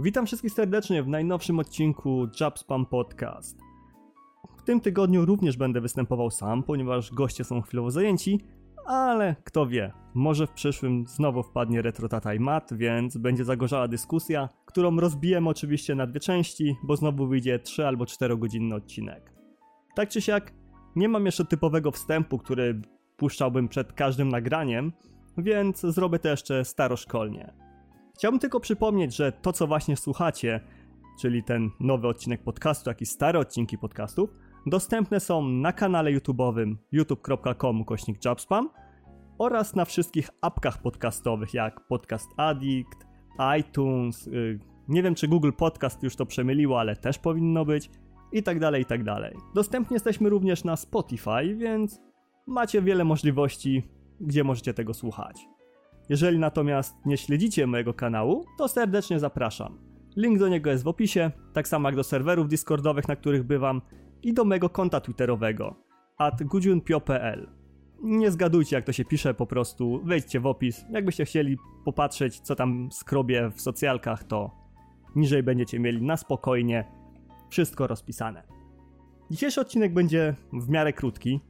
Witam 0.00 0.26
wszystkich 0.26 0.52
serdecznie 0.52 1.02
w 1.02 1.08
najnowszym 1.08 1.58
odcinku 1.58 2.28
Jobspam 2.40 2.86
Podcast. 2.86 3.58
W 4.56 4.62
tym 4.62 4.80
tygodniu 4.80 5.24
również 5.24 5.56
będę 5.56 5.80
występował 5.80 6.30
sam, 6.30 6.62
ponieważ 6.62 7.12
goście 7.12 7.44
są 7.44 7.62
chwilowo 7.62 7.90
zajęci, 7.90 8.40
ale 8.86 9.36
kto 9.44 9.66
wie, 9.66 9.92
może 10.14 10.46
w 10.46 10.52
przyszłym 10.52 11.06
znowu 11.06 11.42
wpadnie 11.42 11.82
Retro 11.82 12.08
Tata 12.08 12.34
i 12.34 12.40
Mat, 12.40 12.70
więc 12.72 13.16
będzie 13.16 13.44
zagorzała 13.44 13.88
dyskusja, 13.88 14.48
którą 14.66 15.00
rozbijemy 15.00 15.48
oczywiście 15.48 15.94
na 15.94 16.06
dwie 16.06 16.20
części, 16.20 16.76
bo 16.82 16.96
znowu 16.96 17.26
wyjdzie 17.26 17.58
3 17.58 17.86
albo 17.86 18.06
4 18.06 18.36
godzinny 18.36 18.74
odcinek. 18.74 19.32
Tak 19.94 20.08
czy 20.08 20.20
siak, 20.20 20.52
nie 20.96 21.08
mam 21.08 21.26
jeszcze 21.26 21.44
typowego 21.44 21.90
wstępu, 21.90 22.38
który 22.38 22.82
puszczałbym 23.16 23.68
przed 23.68 23.92
każdym 23.92 24.28
nagraniem, 24.28 24.92
więc 25.38 25.80
zrobię 25.80 26.18
to 26.18 26.28
jeszcze 26.28 26.64
staroszkolnie. 26.64 27.63
Chciałbym 28.14 28.40
tylko 28.40 28.60
przypomnieć, 28.60 29.16
że 29.16 29.32
to 29.32 29.52
co 29.52 29.66
właśnie 29.66 29.96
słuchacie, 29.96 30.60
czyli 31.20 31.42
ten 31.42 31.70
nowy 31.80 32.08
odcinek 32.08 32.42
podcastu, 32.42 32.90
jak 32.90 33.00
i 33.00 33.06
stare 33.06 33.38
odcinki 33.38 33.78
podcastów, 33.78 34.30
dostępne 34.66 35.20
są 35.20 35.48
na 35.48 35.72
kanale 35.72 36.10
YouTube'owym 36.10 36.76
youtube.com 36.92 37.84
kośnik 37.84 38.18
oraz 39.38 39.74
na 39.74 39.84
wszystkich 39.84 40.30
apkach 40.40 40.82
podcastowych 40.82 41.54
jak 41.54 41.86
Podcast 41.86 42.30
Addict, 42.36 43.06
iTunes, 43.58 44.26
yy, 44.26 44.58
nie 44.88 45.02
wiem 45.02 45.14
czy 45.14 45.28
Google 45.28 45.52
Podcast 45.56 46.02
już 46.02 46.16
to 46.16 46.26
przemyliło, 46.26 46.80
ale 46.80 46.96
też 46.96 47.18
powinno 47.18 47.64
być 47.64 47.90
i 48.32 48.42
tak 48.42 48.60
dalej, 48.60 48.82
i 48.82 48.84
tak 48.84 49.04
dalej. 49.04 49.36
Dostępni 49.54 49.94
jesteśmy 49.94 50.28
również 50.28 50.64
na 50.64 50.76
Spotify, 50.76 51.56
więc 51.56 52.00
macie 52.46 52.82
wiele 52.82 53.04
możliwości, 53.04 53.82
gdzie 54.20 54.44
możecie 54.44 54.74
tego 54.74 54.94
słuchać. 54.94 55.53
Jeżeli 56.08 56.38
natomiast 56.38 57.06
nie 57.06 57.16
śledzicie 57.16 57.66
mojego 57.66 57.94
kanału, 57.94 58.44
to 58.58 58.68
serdecznie 58.68 59.18
zapraszam. 59.18 59.78
Link 60.16 60.38
do 60.38 60.48
niego 60.48 60.70
jest 60.70 60.84
w 60.84 60.88
opisie, 60.88 61.30
tak 61.52 61.68
samo 61.68 61.88
jak 61.88 61.96
do 61.96 62.04
serwerów 62.04 62.48
Discordowych, 62.48 63.08
na 63.08 63.16
których 63.16 63.42
bywam, 63.42 63.82
i 64.22 64.34
do 64.34 64.44
mojego 64.44 64.68
konta 64.68 65.00
Twitterowego 65.00 65.76
at. 66.18 66.42
Nie 68.02 68.30
zgadujcie 68.30 68.76
jak 68.76 68.84
to 68.84 68.92
się 68.92 69.04
pisze, 69.04 69.34
po 69.34 69.46
prostu 69.46 70.00
wejdźcie 70.04 70.40
w 70.40 70.46
opis. 70.46 70.84
Jakbyście 70.90 71.24
chcieli 71.24 71.56
popatrzeć, 71.84 72.40
co 72.40 72.54
tam 72.54 72.88
skrobię 72.92 73.50
w 73.54 73.60
socjalkach, 73.60 74.24
to 74.24 74.50
niżej 75.16 75.42
będziecie 75.42 75.80
mieli 75.80 76.02
na 76.02 76.16
spokojnie 76.16 76.84
wszystko 77.50 77.86
rozpisane. 77.86 78.42
Dzisiejszy 79.30 79.60
odcinek 79.60 79.94
będzie 79.94 80.34
w 80.52 80.68
miarę 80.68 80.92
krótki, 80.92 81.40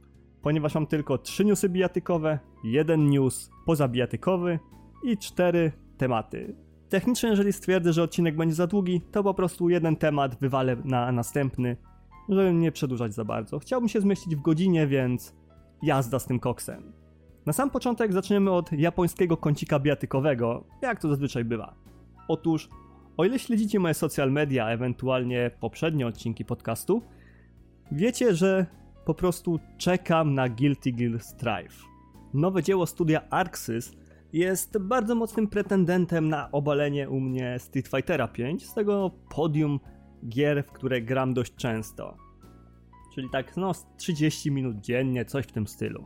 ponieważ 0.41 0.75
mam 0.75 0.87
tylko 0.87 1.17
trzy 1.17 1.45
newsy 1.45 1.69
bijatykowe, 1.69 2.39
jeden 2.65 3.09
news 3.09 3.49
pozabijatykowy 3.65 4.59
i 5.03 5.17
cztery 5.17 5.71
tematy. 5.97 6.55
Technicznie, 6.89 7.29
jeżeli 7.29 7.53
stwierdzę, 7.53 7.93
że 7.93 8.03
odcinek 8.03 8.35
będzie 8.35 8.55
za 8.55 8.67
długi, 8.67 9.01
to 9.11 9.23
po 9.23 9.33
prostu 9.33 9.69
jeden 9.69 9.95
temat 9.95 10.39
wywalę 10.39 10.77
na 10.83 11.11
następny, 11.11 11.77
żeby 12.29 12.53
nie 12.53 12.71
przedłużać 12.71 13.13
za 13.13 13.25
bardzo. 13.25 13.59
Chciałbym 13.59 13.89
się 13.89 14.01
zmieścić 14.01 14.35
w 14.35 14.41
godzinie, 14.41 14.87
więc 14.87 15.35
jazda 15.81 16.19
z 16.19 16.25
tym 16.25 16.39
koksem. 16.39 16.93
Na 17.45 17.53
sam 17.53 17.69
początek 17.69 18.13
zaczniemy 18.13 18.51
od 18.51 18.71
japońskiego 18.71 19.37
kącika 19.37 19.79
bijatykowego, 19.79 20.63
jak 20.81 21.01
to 21.01 21.09
zazwyczaj 21.09 21.45
bywa. 21.45 21.75
Otóż, 22.27 22.69
o 23.17 23.25
ile 23.25 23.39
śledzicie 23.39 23.79
moje 23.79 23.93
social 23.93 24.31
media, 24.31 24.69
ewentualnie 24.69 25.51
poprzednie 25.59 26.07
odcinki 26.07 26.45
podcastu, 26.45 27.01
wiecie, 27.91 28.35
że 28.35 28.65
po 29.05 29.13
prostu 29.13 29.59
czekam 29.77 30.33
na 30.33 30.49
Guilty 30.49 30.91
Gear 30.91 31.19
Strive. 31.19 31.94
Nowe 32.35 32.63
dzieło 32.63 32.85
studia 32.85 33.21
Arxis 33.29 33.91
jest 34.33 34.77
bardzo 34.77 35.15
mocnym 35.15 35.47
pretendentem 35.47 36.29
na 36.29 36.51
obalenie 36.51 37.09
u 37.09 37.19
mnie 37.19 37.59
Street 37.59 37.87
Fightera 37.87 38.27
5 38.27 38.65
z 38.65 38.73
tego 38.73 39.11
podium 39.29 39.79
gier, 40.29 40.63
w 40.63 40.71
które 40.71 41.01
gram 41.01 41.33
dość 41.33 41.55
często. 41.55 42.17
Czyli 43.13 43.29
tak, 43.29 43.57
no, 43.57 43.71
30 43.97 44.51
minut 44.51 44.79
dziennie, 44.79 45.25
coś 45.25 45.45
w 45.45 45.51
tym 45.51 45.67
stylu. 45.67 46.05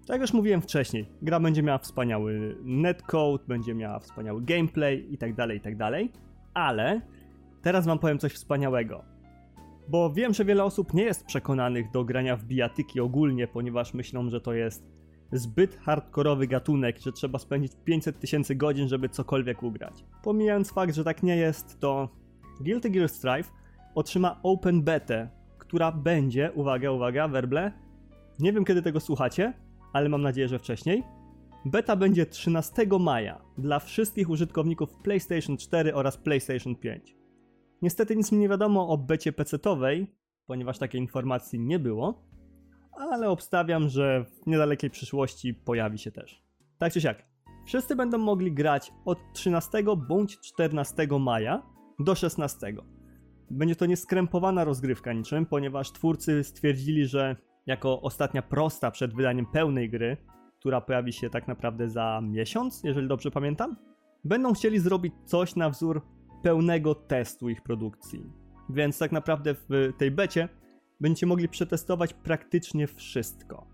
Tak 0.00 0.14
jak 0.14 0.20
już 0.20 0.32
mówiłem 0.32 0.62
wcześniej, 0.62 1.08
gra 1.22 1.40
będzie 1.40 1.62
miała 1.62 1.78
wspaniały 1.78 2.56
netcode, 2.62 3.44
będzie 3.48 3.74
miała 3.74 3.98
wspaniały 3.98 4.42
gameplay 4.42 5.10
itd., 5.10 5.34
tak 5.36 5.50
itd., 5.50 5.90
tak 5.90 6.22
ale 6.54 7.00
teraz 7.62 7.86
wam 7.86 7.98
powiem 7.98 8.18
coś 8.18 8.32
wspaniałego. 8.32 9.04
Bo 9.88 10.12
wiem, 10.12 10.34
że 10.34 10.44
wiele 10.44 10.64
osób 10.64 10.94
nie 10.94 11.02
jest 11.02 11.26
przekonanych 11.26 11.90
do 11.90 12.04
grania 12.04 12.36
w 12.36 12.44
bijatyki 12.44 13.00
ogólnie, 13.00 13.46
ponieważ 13.46 13.94
myślą, 13.94 14.30
że 14.30 14.40
to 14.40 14.52
jest 14.52 14.97
zbyt 15.32 15.76
hardkorowy 15.76 16.46
gatunek, 16.46 16.98
że 16.98 17.12
trzeba 17.12 17.38
spędzić 17.38 17.72
500 17.84 18.20
tysięcy 18.20 18.54
godzin, 18.54 18.88
żeby 18.88 19.08
cokolwiek 19.08 19.62
ugrać. 19.62 20.04
Pomijając 20.22 20.72
fakt, 20.72 20.94
że 20.94 21.04
tak 21.04 21.22
nie 21.22 21.36
jest, 21.36 21.80
to 21.80 22.08
Guilty 22.60 22.90
Gear 22.90 23.08
Strive 23.08 23.52
otrzyma 23.94 24.40
Open 24.42 24.82
Beta, 24.82 25.28
która 25.58 25.92
będzie, 25.92 26.52
uwaga, 26.54 26.90
uwaga, 26.90 27.28
werble, 27.28 27.72
nie 28.38 28.52
wiem 28.52 28.64
kiedy 28.64 28.82
tego 28.82 29.00
słuchacie, 29.00 29.52
ale 29.92 30.08
mam 30.08 30.22
nadzieję, 30.22 30.48
że 30.48 30.58
wcześniej. 30.58 31.02
Beta 31.64 31.96
będzie 31.96 32.26
13 32.26 32.86
maja 33.00 33.40
dla 33.58 33.78
wszystkich 33.78 34.30
użytkowników 34.30 34.94
PlayStation 34.94 35.56
4 35.56 35.94
oraz 35.94 36.16
PlayStation 36.16 36.76
5. 36.76 37.16
Niestety 37.82 38.16
nic 38.16 38.32
mi 38.32 38.38
nie 38.38 38.48
wiadomo 38.48 38.88
o 38.88 38.98
becie 38.98 39.32
PC-owej, 39.32 40.06
ponieważ 40.46 40.78
takiej 40.78 41.00
informacji 41.00 41.60
nie 41.60 41.78
było, 41.78 42.27
ale 42.98 43.30
obstawiam, 43.30 43.88
że 43.88 44.24
w 44.24 44.46
niedalekiej 44.46 44.90
przyszłości 44.90 45.54
pojawi 45.54 45.98
się 45.98 46.10
też. 46.10 46.42
Tak 46.78 46.92
czy 46.92 47.00
siak, 47.00 47.24
wszyscy 47.66 47.96
będą 47.96 48.18
mogli 48.18 48.52
grać 48.52 48.92
od 49.04 49.18
13 49.34 49.84
bądź 50.08 50.38
14 50.40 51.06
maja 51.20 51.62
do 51.98 52.14
16. 52.14 52.74
Będzie 53.50 53.76
to 53.76 53.86
nieskrępowana 53.86 54.64
rozgrywka 54.64 55.12
niczym, 55.12 55.46
ponieważ 55.46 55.92
twórcy 55.92 56.44
stwierdzili, 56.44 57.06
że 57.06 57.36
jako 57.66 58.00
ostatnia 58.00 58.42
prosta 58.42 58.90
przed 58.90 59.14
wydaniem 59.14 59.46
pełnej 59.46 59.90
gry, 59.90 60.16
która 60.58 60.80
pojawi 60.80 61.12
się 61.12 61.30
tak 61.30 61.48
naprawdę 61.48 61.88
za 61.88 62.20
miesiąc, 62.22 62.80
jeżeli 62.84 63.08
dobrze 63.08 63.30
pamiętam, 63.30 63.76
będą 64.24 64.52
chcieli 64.52 64.78
zrobić 64.78 65.14
coś 65.24 65.56
na 65.56 65.70
wzór 65.70 66.02
pełnego 66.42 66.94
testu 66.94 67.48
ich 67.48 67.62
produkcji. 67.62 68.32
Więc 68.70 68.98
tak 68.98 69.12
naprawdę 69.12 69.54
w 69.54 69.92
tej 69.98 70.10
becie 70.10 70.48
będziecie 71.00 71.26
mogli 71.26 71.48
przetestować 71.48 72.14
praktycznie 72.14 72.86
wszystko. 72.86 73.66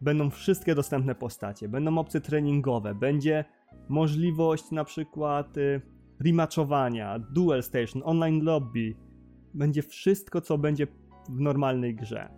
Będą 0.00 0.30
wszystkie 0.30 0.74
dostępne 0.74 1.14
postacie, 1.14 1.68
będą 1.68 1.98
opcje 1.98 2.20
treningowe, 2.20 2.94
będzie 2.94 3.44
możliwość 3.88 4.70
na 4.70 4.84
przykład 4.84 5.56
y, 5.56 5.80
rematchowania, 6.20 7.18
duel 7.18 7.62
station, 7.62 8.02
online 8.04 8.44
lobby. 8.44 8.96
Będzie 9.54 9.82
wszystko, 9.82 10.40
co 10.40 10.58
będzie 10.58 10.86
w 11.28 11.40
normalnej 11.40 11.94
grze. 11.94 12.28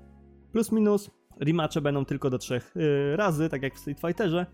Plus 0.52 0.72
minus, 0.72 1.10
rematche 1.40 1.80
będą 1.80 2.04
tylko 2.04 2.30
do 2.30 2.38
trzech 2.38 2.76
y, 2.76 3.16
razy, 3.16 3.48
tak 3.48 3.62
jak 3.62 3.74
w 3.74 3.78
Street 3.78 4.00
Fighterze, 4.00 4.46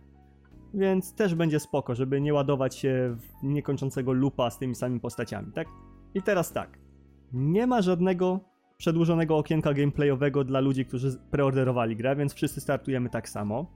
więc 0.75 1.15
też 1.15 1.35
będzie 1.35 1.61
spoko, 1.61 1.95
żeby 1.95 2.21
nie 2.21 2.35
ładować 2.35 2.77
się 2.77 3.17
w 3.19 3.43
niekończącego 3.43 4.13
lupa 4.13 4.51
z 4.51 4.59
tymi 4.59 4.75
samymi 4.75 5.01
postaciami, 5.01 5.53
tak? 5.53 5.69
I 6.15 6.23
teraz 6.23 6.53
tak, 6.53 6.79
nie 7.33 7.67
ma 7.67 7.83
żadnego 7.83 8.41
przedłużonego 8.77 9.37
okienka 9.37 9.75
gameplayowego 9.75 10.45
dla 10.45 10.61
ludzi, 10.61 10.85
którzy 10.87 11.19
preorderowali 11.31 11.97
grę, 11.97 12.17
więc 12.17 12.35
wszyscy 12.35 12.61
startujemy 12.61 13.11
tak 13.11 13.29
samo. 13.29 13.67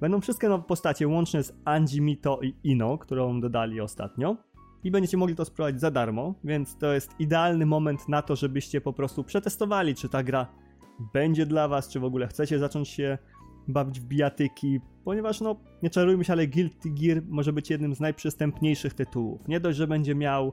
Będą 0.00 0.20
wszystkie 0.20 0.48
nowe 0.48 0.64
postacie, 0.64 1.08
łącznie 1.08 1.42
z 1.42 1.52
Anji, 1.64 2.00
Mito 2.00 2.40
i 2.42 2.54
Ino, 2.64 2.98
którą 2.98 3.40
dodali 3.40 3.80
ostatnio. 3.80 4.36
I 4.84 4.90
będziecie 4.90 5.16
mogli 5.16 5.36
to 5.36 5.44
spróbować 5.44 5.80
za 5.80 5.90
darmo, 5.90 6.34
więc 6.44 6.78
to 6.78 6.92
jest 6.92 7.10
idealny 7.18 7.66
moment 7.66 8.08
na 8.08 8.22
to, 8.22 8.36
żebyście 8.36 8.80
po 8.80 8.92
prostu 8.92 9.24
przetestowali, 9.24 9.94
czy 9.94 10.08
ta 10.08 10.22
gra 10.22 10.46
będzie 11.12 11.46
dla 11.46 11.68
was, 11.68 11.88
czy 11.88 12.00
w 12.00 12.04
ogóle 12.04 12.26
chcecie 12.26 12.58
zacząć 12.58 12.88
się 12.88 13.18
bawić 13.68 14.00
w 14.00 14.04
bijatyki, 14.04 14.80
ponieważ 15.04 15.40
no, 15.40 15.56
nie 15.82 15.90
czarujmy 15.90 16.24
się, 16.24 16.32
ale 16.32 16.46
Guilty 16.46 16.90
Gear 16.90 17.22
może 17.28 17.52
być 17.52 17.70
jednym 17.70 17.94
z 17.94 18.00
najprzystępniejszych 18.00 18.94
tytułów. 18.94 19.48
Nie 19.48 19.60
dość, 19.60 19.78
że 19.78 19.86
będzie 19.86 20.14
miał, 20.14 20.52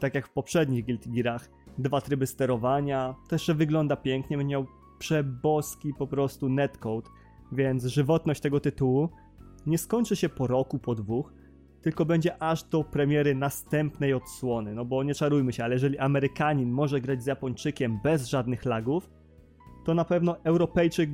tak 0.00 0.14
jak 0.14 0.26
w 0.26 0.30
poprzednich 0.30 0.84
Guilty 0.84 1.10
Gearach, 1.10 1.48
dwa 1.78 2.00
tryby 2.00 2.26
sterowania, 2.26 3.14
jeszcze 3.32 3.54
wygląda 3.54 3.96
pięknie, 3.96 4.36
miał 4.36 4.66
przeboski 4.98 5.94
po 5.94 6.06
prostu 6.06 6.48
netcode, 6.48 7.08
więc 7.52 7.84
żywotność 7.84 8.40
tego 8.40 8.60
tytułu 8.60 9.08
nie 9.66 9.78
skończy 9.78 10.16
się 10.16 10.28
po 10.28 10.46
roku, 10.46 10.78
po 10.78 10.94
dwóch, 10.94 11.32
tylko 11.82 12.04
będzie 12.04 12.42
aż 12.42 12.64
do 12.64 12.84
premiery 12.84 13.34
następnej 13.34 14.14
odsłony, 14.14 14.74
no 14.74 14.84
bo 14.84 15.02
nie 15.02 15.14
czarujmy 15.14 15.52
się, 15.52 15.64
ale 15.64 15.74
jeżeli 15.74 15.98
Amerykanin 15.98 16.70
może 16.70 17.00
grać 17.00 17.22
z 17.22 17.26
Japończykiem 17.26 18.00
bez 18.04 18.28
żadnych 18.28 18.64
lagów, 18.64 19.10
to 19.84 19.94
na 19.94 20.04
pewno 20.04 20.36
Europejczyk, 20.44 21.10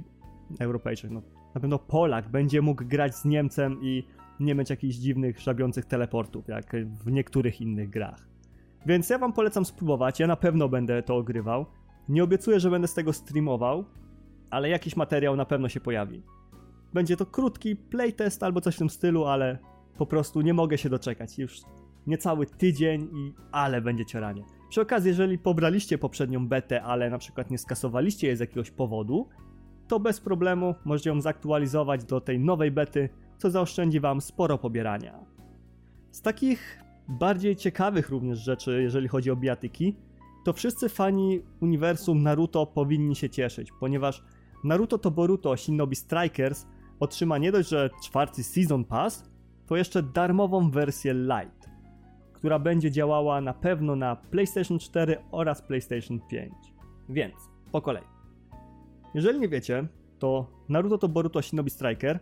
Europejczyk, 0.61 1.11
no 1.11 1.23
na 1.55 1.61
pewno 1.61 1.79
Polak 1.79 2.29
będzie 2.29 2.62
mógł 2.62 2.85
grać 2.85 3.15
z 3.15 3.25
Niemcem 3.25 3.79
i 3.82 4.05
nie 4.41 4.55
mieć 4.55 4.70
jakichś 4.70 4.94
dziwnych, 4.94 5.41
żabiących 5.41 5.85
teleportów, 5.85 6.49
jak 6.49 6.76
w 7.05 7.11
niektórych 7.11 7.61
innych 7.61 7.91
grach. 7.91 8.31
Więc 8.87 9.11
ja 9.11 9.19
wam 9.19 9.32
polecam 9.32 9.64
spróbować, 9.64 10.20
ja 10.20 10.26
na 10.26 10.37
pewno 10.37 10.69
będę 10.69 11.02
to 11.02 11.17
ogrywał. 11.17 11.67
Nie 12.08 12.25
obiecuję, 12.25 12.61
że 12.61 12.70
będę 12.70 12.88
z 12.88 12.94
tego 12.94 13.12
streamował, 13.12 13.84
ale 14.50 14.69
jakiś 14.69 14.96
materiał 14.96 15.37
na 15.37 15.44
pewno 15.44 15.69
się 15.69 15.81
pojawi. 15.81 16.23
Będzie 16.94 17.17
to 17.17 17.26
krótki 17.26 17.76
playtest 17.76 18.43
albo 18.43 18.61
coś 18.61 18.75
w 18.75 18.79
tym 18.79 18.90
stylu, 18.90 19.25
ale 19.25 19.58
po 19.99 20.06
prostu 20.06 20.40
nie 20.40 20.55
mogę 20.55 20.79
się 20.79 20.88
doczekać. 20.88 21.38
Już 21.38 21.61
Niecały 22.06 22.46
tydzień 22.46 23.02
i 23.02 23.34
ale 23.52 23.81
będzie 23.81 24.06
cioranie. 24.06 24.44
Przy 24.69 24.81
okazji, 24.81 25.08
jeżeli 25.08 25.38
pobraliście 25.38 25.99
poprzednią 25.99 26.49
betę, 26.49 26.82
ale 26.82 27.11
na 27.11 27.19
przykład 27.19 27.50
nie 27.50 27.58
skasowaliście 27.58 28.26
jej 28.26 28.37
z 28.37 28.40
jakiegoś 28.40 28.70
powodu, 28.70 29.29
to 29.88 30.00
bez 30.00 30.20
problemu 30.20 30.75
możecie 30.84 31.11
ją 31.11 31.20
zaktualizować 31.20 32.05
do 32.05 32.20
tej 32.20 32.38
nowej 32.38 32.70
bety, 32.70 33.08
co 33.38 33.50
zaoszczędzi 33.50 34.00
Wam 34.00 34.20
sporo 34.20 34.58
pobierania. 34.58 35.19
Z 36.11 36.23
takich 36.23 36.81
bardziej 37.09 37.57
ciekawych 37.57 38.09
również 38.11 38.39
rzeczy, 38.39 38.83
jeżeli 38.83 39.09
chodzi 39.09 39.31
o 39.31 39.37
biatyki, 39.37 39.97
to 40.45 40.53
wszyscy 40.53 40.89
fani 40.89 41.43
uniwersum 41.61 42.23
Naruto 42.23 42.67
powinni 42.67 43.17
się 43.17 43.31
cieszyć, 43.31 43.73
ponieważ 43.81 44.25
Naruto 44.65 44.99
to 44.99 45.11
Boruto 45.11 45.57
Shinobi 45.57 45.97
Strikers 45.97 46.67
otrzyma 47.01 47.39
nie 47.39 47.53
dość, 47.53 47.69
że 47.69 47.91
czwarty 48.03 48.43
Season 48.43 48.85
Pass, 48.85 49.31
to 49.67 49.77
jeszcze 49.77 50.03
darmową 50.03 50.71
wersję 50.71 51.15
Lite, 51.15 51.71
która 52.33 52.59
będzie 52.59 52.91
działała 52.91 53.41
na 53.41 53.55
pewno 53.55 53.97
na 53.97 54.17
PlayStation 54.17 54.79
4 54.79 55.17
oraz 55.31 55.63
PlayStation 55.63 56.21
5. 56.21 56.53
Więc, 57.09 57.35
po 57.73 57.83
kolei. 57.83 58.05
Jeżeli 59.15 59.41
nie 59.41 59.49
wiecie, 59.49 59.89
to 60.19 60.47
Naruto 60.69 60.99
to 60.99 61.09
Boruto 61.09 61.43
Shinobi 61.43 61.71
Striker 61.71 62.19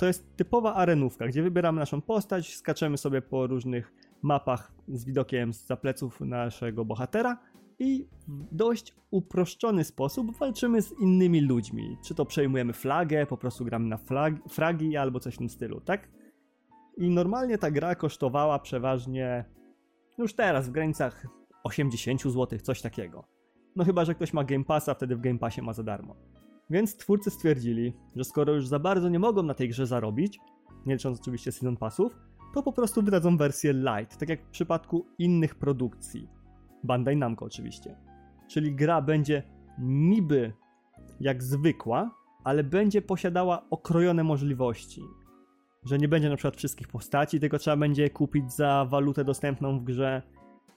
to 0.00 0.06
jest 0.06 0.36
typowa 0.36 0.74
arenówka, 0.74 1.26
gdzie 1.28 1.42
wybieramy 1.42 1.78
naszą 1.78 2.00
postać, 2.00 2.56
skaczemy 2.56 2.98
sobie 2.98 3.22
po 3.22 3.46
różnych 3.46 3.92
mapach 4.22 4.72
z 4.88 5.04
widokiem 5.04 5.52
z 5.52 5.66
pleców 5.80 6.20
naszego 6.20 6.84
bohatera 6.84 7.38
i 7.78 8.08
w 8.28 8.54
dość 8.54 8.94
uproszczony 9.10 9.84
sposób 9.84 10.38
walczymy 10.38 10.82
z 10.82 11.00
innymi 11.00 11.40
ludźmi. 11.40 11.96
Czy 12.04 12.14
to 12.14 12.24
przejmujemy 12.24 12.72
flagę, 12.72 13.26
po 13.26 13.36
prostu 13.36 13.64
gramy 13.64 13.88
na 13.88 13.96
flag, 13.96 14.34
fragi 14.48 14.96
albo 14.96 15.20
coś 15.20 15.34
w 15.34 15.38
tym 15.38 15.48
stylu, 15.48 15.80
tak? 15.80 16.08
I 16.96 17.10
normalnie 17.10 17.58
ta 17.58 17.70
gra 17.70 17.94
kosztowała 17.94 18.58
przeważnie 18.58 19.44
już 20.18 20.34
teraz 20.34 20.68
w 20.68 20.72
granicach 20.72 21.26
80 21.64 22.22
zł, 22.22 22.58
coś 22.58 22.82
takiego. 22.82 23.24
No 23.76 23.84
chyba, 23.84 24.04
że 24.04 24.14
ktoś 24.14 24.32
ma 24.32 24.44
Game 24.44 24.64
Passa, 24.64 24.94
wtedy 24.94 25.16
w 25.16 25.20
Game 25.20 25.38
Passie 25.38 25.62
ma 25.62 25.72
za 25.72 25.82
darmo. 25.82 26.16
Więc 26.70 26.96
twórcy 26.96 27.30
stwierdzili, 27.30 27.92
że 28.16 28.24
skoro 28.24 28.54
już 28.54 28.66
za 28.66 28.78
bardzo 28.78 29.08
nie 29.08 29.18
mogą 29.18 29.42
na 29.42 29.54
tej 29.54 29.68
grze 29.68 29.86
zarobić, 29.86 30.38
nie 30.86 30.94
licząc 30.94 31.20
oczywiście 31.20 31.52
Season 31.52 31.76
Passów, 31.76 32.18
to 32.54 32.62
po 32.62 32.72
prostu 32.72 33.02
wydadzą 33.02 33.36
wersję 33.36 33.72
light, 33.72 34.18
tak 34.18 34.28
jak 34.28 34.42
w 34.42 34.50
przypadku 34.50 35.06
innych 35.18 35.54
produkcji. 35.54 36.28
Bandai 36.84 37.16
Namco 37.16 37.44
oczywiście. 37.44 37.96
Czyli 38.48 38.74
gra 38.74 39.02
będzie 39.02 39.42
niby 39.78 40.52
jak 41.20 41.42
zwykła, 41.42 42.14
ale 42.44 42.64
będzie 42.64 43.02
posiadała 43.02 43.62
okrojone 43.70 44.24
możliwości. 44.24 45.02
Że 45.84 45.98
nie 45.98 46.08
będzie 46.08 46.28
na 46.28 46.36
przykład 46.36 46.56
wszystkich 46.56 46.88
postaci, 46.88 47.40
tylko 47.40 47.58
trzeba 47.58 47.76
będzie 47.76 48.10
kupić 48.10 48.52
za 48.52 48.86
walutę 48.90 49.24
dostępną 49.24 49.78
w 49.78 49.84
grze. 49.84 50.22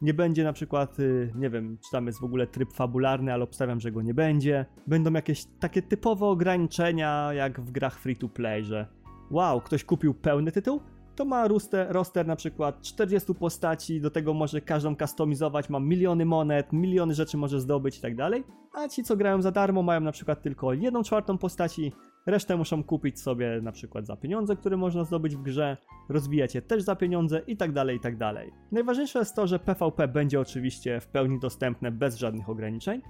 Nie 0.02 0.14
będzie 0.14 0.44
na 0.44 0.54
przykład, 0.54 1.00
y, 1.00 1.32
nie 1.36 1.50
wiem, 1.50 1.78
czy 1.86 1.92
tam 1.92 2.08
jest 2.08 2.20
w 2.20 2.24
ogóle 2.24 2.48
tryb 2.48 2.74
fabularny, 2.74 3.34
ale 3.34 3.44
obstawiam, 3.44 3.80
że 3.80 3.92
go 3.92 4.02
nie 4.02 4.14
będzie. 4.14 4.66
Będą 4.88 5.14
jakieś 5.14 5.46
takie 5.60 5.82
typowe 5.82 6.26
ograniczenia, 6.26 7.34
jak 7.34 7.62
w 7.62 7.72
grach 7.72 8.00
free 8.00 8.16
to 8.16 8.30
play, 8.30 8.64
że 8.64 8.88
wow, 9.32 9.62
ktoś 9.62 9.84
kupił 9.84 10.14
pełny 10.14 10.52
tytuł, 10.52 10.82
to 11.16 11.26
ma 11.26 11.48
roster, 11.48 11.88
roster 11.92 12.28
na 12.28 12.36
przykład 12.36 12.82
40 12.82 13.36
postaci, 13.36 14.02
do 14.02 14.12
tego 14.12 14.34
może 14.34 14.62
każdą 14.62 14.96
customizować, 14.96 15.70
ma 15.70 15.80
miliony 15.80 16.26
monet, 16.26 16.74
miliony 16.74 17.14
rzeczy 17.14 17.38
może 17.38 17.60
zdobyć 17.60 17.98
i 17.98 18.02
tak 18.02 18.16
dalej. 18.16 18.44
A 18.74 18.88
ci, 18.88 19.04
co 19.04 19.18
grają 19.18 19.42
za 19.42 19.52
darmo, 19.52 19.84
mają 19.84 20.02
na 20.02 20.12
przykład 20.12 20.42
tylko 20.42 20.74
jedną 20.74 21.04
czwartą 21.04 21.38
postaci, 21.38 21.94
resztę 22.26 22.58
muszą 22.58 22.84
kupić 22.84 23.20
sobie 23.20 23.60
na 23.62 23.72
przykład 23.72 24.06
za 24.06 24.16
pieniądze, 24.16 24.56
które 24.56 24.78
można 24.78 25.04
zdobyć 25.04 25.36
w 25.36 25.42
grze, 25.42 25.78
rozwijać 26.10 26.56
je 26.56 26.62
też 26.62 26.84
za 26.84 26.96
pieniądze 26.96 27.42
i 27.48 27.58
tak 27.58 27.72
dalej, 27.72 27.98
i 27.98 28.00
tak 28.00 28.18
dalej. 28.18 28.52
Najważniejsze 28.72 29.20
jest 29.20 29.36
to, 29.36 29.48
że 29.48 29.60
PvP 29.60 30.08
będzie 30.08 30.40
oczywiście 30.40 31.00
w 31.00 31.08
pełni 31.08 31.40
dostępne 31.40 31.92
bez 31.92 32.18
żadnych 32.18 32.50
ograniczeń, 32.50 33.02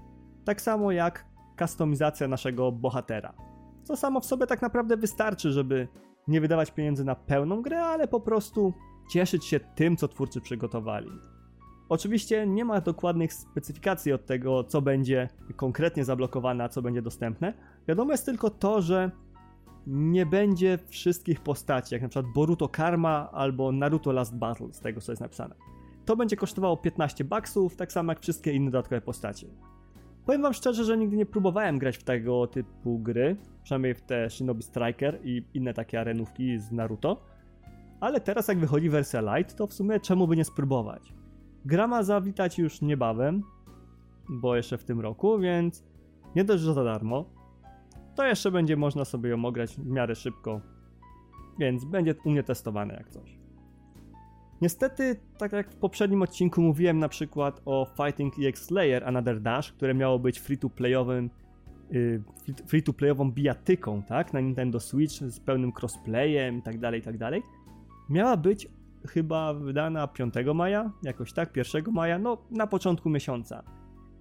tak 0.46 0.62
samo 0.62 0.92
jak 0.92 1.26
kustomizacja 1.60 2.28
naszego 2.28 2.72
bohatera. 2.72 3.34
Co 3.84 3.96
samo 3.96 4.20
w 4.20 4.26
sobie 4.26 4.48
tak 4.48 4.62
naprawdę 4.62 4.98
wystarczy, 4.98 5.52
żeby 5.52 5.88
nie 6.28 6.42
wydawać 6.42 6.72
pieniędzy 6.72 7.04
na 7.04 7.16
pełną 7.16 7.62
grę, 7.62 7.86
ale 7.86 8.08
po 8.08 8.20
prostu 8.20 8.74
cieszyć 9.10 9.46
się 9.46 9.60
tym, 9.60 9.98
co 9.98 10.08
twórcy 10.08 10.42
przygotowali. 10.42 11.10
Oczywiście 11.90 12.48
nie 12.48 12.66
ma 12.66 12.82
dokładnych 12.82 13.34
specyfikacji 13.34 14.14
od 14.14 14.26
tego, 14.26 14.64
co 14.64 14.82
będzie 14.82 15.30
konkretnie 15.56 16.06
zablokowane, 16.06 16.64
a 16.64 16.70
co 16.70 16.82
będzie 16.82 17.02
dostępne. 17.02 17.54
Wiadomo 17.88 18.12
jest 18.12 18.26
tylko 18.26 18.50
to, 18.50 18.82
że 18.82 19.12
nie 19.88 20.26
będzie 20.26 20.80
wszystkich 20.88 21.42
postaci, 21.42 21.96
jak 21.96 22.02
na 22.02 22.10
przykład 22.10 22.34
Boruto 22.34 22.70
Karma 22.70 23.30
albo 23.32 23.72
Naruto 23.72 24.12
Last 24.12 24.36
Battle, 24.36 24.74
z 24.74 24.80
tego 24.80 25.02
co 25.02 25.12
jest 25.12 25.22
napisane. 25.22 25.56
To 26.06 26.16
będzie 26.16 26.36
kosztowało 26.36 26.78
15 26.78 27.24
baksów, 27.24 27.76
tak 27.76 27.92
samo 27.92 28.12
jak 28.12 28.22
wszystkie 28.22 28.54
inne 28.54 28.72
dodatkowe 28.72 29.02
postacie. 29.02 29.48
Powiem 30.26 30.42
wam 30.42 30.54
szczerze, 30.54 30.84
że 30.84 30.98
nigdy 30.98 31.18
nie 31.18 31.26
próbowałem 31.26 31.80
grać 31.80 31.98
w 31.98 32.04
tego 32.04 32.48
typu 32.48 33.00
gry, 33.00 33.38
przynajmniej 33.64 33.94
w 33.94 34.02
te 34.02 34.30
Shinobi 34.30 34.64
Striker 34.64 35.20
i 35.24 35.44
inne 35.54 35.74
takie 35.74 36.00
arenówki 36.00 36.60
z 36.60 36.72
Naruto. 36.72 37.26
Ale 38.00 38.20
teraz 38.20 38.48
jak 38.48 38.60
wychodzi 38.60 38.90
wersja 38.90 39.22
light, 39.22 39.56
to 39.56 39.68
w 39.68 39.74
sumie 39.74 40.00
czemu 40.00 40.28
by 40.28 40.36
nie 40.36 40.46
spróbować? 40.46 41.14
Gra 41.66 41.88
ma 41.88 42.04
zawitać 42.04 42.60
już 42.60 42.82
niebawem, 42.82 43.44
bo 44.30 44.56
jeszcze 44.56 44.78
w 44.78 44.84
tym 44.84 45.00
roku, 45.00 45.40
więc 45.40 45.84
nie 46.36 46.44
dość, 46.44 46.64
że 46.64 46.74
za 46.74 46.84
darmo, 46.84 47.26
to 48.16 48.26
jeszcze 48.26 48.52
będzie 48.52 48.78
można 48.78 49.06
sobie 49.06 49.30
ją 49.30 49.46
ograć 49.46 49.76
w 49.76 49.86
miarę 49.86 50.16
szybko, 50.16 50.62
więc 51.60 51.86
będzie 51.86 52.16
u 52.26 52.32
mnie 52.32 52.44
testowane 52.44 52.94
jak 52.94 53.10
coś. 53.10 53.43
Niestety, 54.64 55.16
tak 55.38 55.52
jak 55.52 55.72
w 55.72 55.76
poprzednim 55.76 56.22
odcinku 56.22 56.62
mówiłem 56.62 57.00
na 57.00 57.10
przykład 57.10 57.62
o 57.66 57.88
Fighting 57.98 58.34
EX 58.40 58.66
Slayer 58.66 59.08
Another 59.08 59.42
Dash, 59.42 59.72
które 59.72 59.94
miało 59.94 60.20
być 60.20 60.40
free-to-playowym 60.40 61.30
yy, 61.92 62.24
free-to-playową 62.68 63.32
bijatyką, 63.32 64.04
tak, 64.04 64.34
na 64.34 64.40
Nintendo 64.40 64.80
Switch 64.80 65.14
z 65.14 65.40
pełnym 65.40 65.72
crossplayem 65.80 66.58
i 66.58 66.62
tak 66.62 66.80
dalej, 66.80 67.00
i 67.00 67.04
tak 67.04 67.18
dalej. 67.18 67.44
Miała 68.10 68.38
być 68.38 68.68
chyba 69.08 69.54
wydana 69.54 70.08
5 70.08 70.34
maja, 70.56 70.92
jakoś 71.04 71.34
tak, 71.34 71.58
1 71.58 71.84
maja, 71.94 72.20
no 72.20 72.38
na 72.52 72.68
początku 72.68 73.10
miesiąca. 73.10 73.64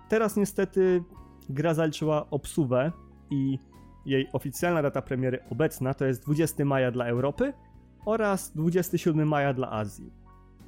Teraz 0.08 0.36
niestety 0.36 1.04
gra 1.48 1.74
zaliczyła 1.74 2.30
obsuwę 2.30 2.92
i 3.30 3.58
jej 4.06 4.28
oficjalna 4.32 4.82
data 4.82 5.02
premiery 5.02 5.38
obecna 5.50 5.94
to 5.94 6.04
jest 6.04 6.24
20 6.24 6.64
maja 6.64 6.90
dla 6.90 7.06
Europy 7.06 7.52
oraz 8.06 8.52
27 8.52 9.28
maja 9.28 9.52
dla 9.52 9.72
Azji. 9.72 10.21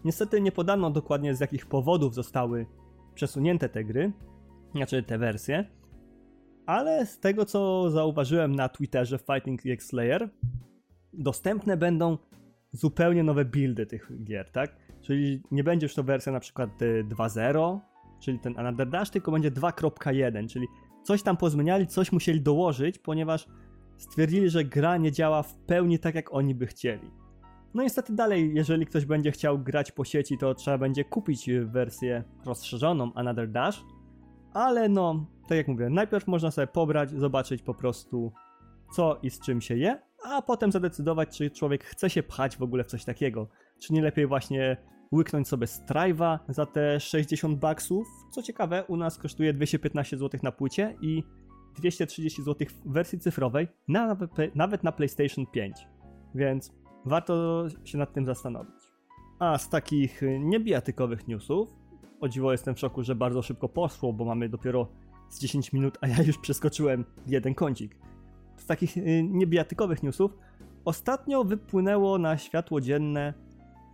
Niestety 0.04 0.40
nie 0.40 0.52
podano 0.52 0.90
dokładnie 0.90 1.34
z 1.34 1.40
jakich 1.40 1.66
powodów 1.66 2.14
zostały 2.14 2.66
przesunięte 3.14 3.68
te 3.68 3.84
gry, 3.84 4.12
znaczy 4.74 5.02
te 5.02 5.18
wersje, 5.18 5.64
ale 6.66 7.06
z 7.06 7.18
tego 7.18 7.44
co 7.44 7.90
zauważyłem 7.90 8.54
na 8.54 8.68
Twitterze 8.68 9.18
Fighting 9.18 9.66
EX 9.66 9.86
Slayer, 9.86 10.30
dostępne 11.12 11.76
będą 11.76 12.18
zupełnie 12.72 13.22
nowe 13.22 13.44
buildy 13.44 13.86
tych 13.86 14.24
gier, 14.24 14.50
tak? 14.50 14.76
Czyli 15.00 15.42
nie 15.50 15.64
będzie 15.64 15.84
już 15.84 15.94
to 15.94 16.02
wersja 16.02 16.32
na 16.32 16.40
przykład 16.40 16.70
2.0, 17.08 17.78
czyli 18.20 18.38
ten 18.38 18.58
Another 18.58 18.88
Dash, 18.88 19.10
tylko 19.10 19.32
będzie 19.32 19.50
2.1, 19.50 20.48
czyli 20.48 20.66
coś 21.02 21.22
tam 21.22 21.36
pozmieniali, 21.36 21.86
coś 21.86 22.12
musieli 22.12 22.40
dołożyć, 22.40 22.98
ponieważ 22.98 23.48
stwierdzili, 23.96 24.50
że 24.50 24.64
gra 24.64 24.96
nie 24.96 25.12
działa 25.12 25.42
w 25.42 25.54
pełni 25.54 25.98
tak 25.98 26.14
jak 26.14 26.34
oni 26.34 26.54
by 26.54 26.66
chcieli. 26.66 27.10
No 27.74 27.82
niestety 27.82 28.12
dalej, 28.12 28.52
jeżeli 28.54 28.86
ktoś 28.86 29.04
będzie 29.04 29.32
chciał 29.32 29.58
grać 29.58 29.92
po 29.92 30.04
sieci, 30.04 30.38
to 30.38 30.54
trzeba 30.54 30.78
będzie 30.78 31.04
kupić 31.04 31.50
wersję 31.64 32.24
rozszerzoną 32.44 33.14
Another 33.14 33.50
Dash, 33.50 33.84
ale 34.52 34.88
no, 34.88 35.26
tak 35.48 35.58
jak 35.58 35.68
mówię, 35.68 35.90
najpierw 35.90 36.26
można 36.26 36.50
sobie 36.50 36.66
pobrać, 36.66 37.10
zobaczyć 37.10 37.62
po 37.62 37.74
prostu 37.74 38.32
co 38.94 39.18
i 39.22 39.30
z 39.30 39.40
czym 39.40 39.60
się 39.60 39.76
je, 39.76 40.02
a 40.24 40.42
potem 40.42 40.72
zadecydować, 40.72 41.38
czy 41.38 41.50
człowiek 41.50 41.84
chce 41.84 42.10
się 42.10 42.22
pchać 42.22 42.56
w 42.56 42.62
ogóle 42.62 42.84
w 42.84 42.86
coś 42.86 43.04
takiego. 43.04 43.48
Czy 43.82 43.92
nie 43.92 44.02
lepiej 44.02 44.26
właśnie 44.26 44.76
łyknąć 45.12 45.48
sobie 45.48 45.66
Strive'a 45.66 46.38
za 46.48 46.66
te 46.66 47.00
60 47.00 47.58
baksów. 47.58 48.08
Co 48.30 48.42
ciekawe, 48.42 48.84
u 48.88 48.96
nas 48.96 49.18
kosztuje 49.18 49.52
215 49.52 50.18
zł 50.18 50.40
na 50.42 50.52
płycie 50.52 50.96
i 51.02 51.22
230 51.76 52.42
zł 52.42 52.68
w 52.84 52.92
wersji 52.92 53.18
cyfrowej, 53.18 53.68
nawet 54.54 54.84
na 54.84 54.92
PlayStation 54.92 55.46
5. 55.46 55.76
Więc 56.34 56.72
warto 57.04 57.64
się 57.84 57.98
nad 57.98 58.12
tym 58.12 58.26
zastanowić. 58.26 58.74
A 59.38 59.58
z 59.58 59.68
takich 59.68 60.22
niebijatykowych 60.40 61.28
newsów, 61.28 61.68
o 62.20 62.28
dziwo 62.28 62.52
jestem 62.52 62.74
w 62.74 62.78
szoku, 62.78 63.02
że 63.02 63.14
bardzo 63.14 63.42
szybko 63.42 63.68
poszło, 63.68 64.12
bo 64.12 64.24
mamy 64.24 64.48
dopiero 64.48 64.88
z 65.28 65.40
10 65.40 65.72
minut, 65.72 65.98
a 66.00 66.08
ja 66.08 66.22
już 66.22 66.38
przeskoczyłem 66.38 67.04
jeden 67.26 67.54
kącik. 67.54 67.96
Z 68.56 68.66
takich 68.66 68.96
y, 68.96 69.22
niebijatykowych 69.30 70.02
newsów, 70.02 70.36
ostatnio 70.84 71.44
wypłynęło 71.44 72.18
na 72.18 72.38
światło 72.38 72.80
dzienne 72.80 73.34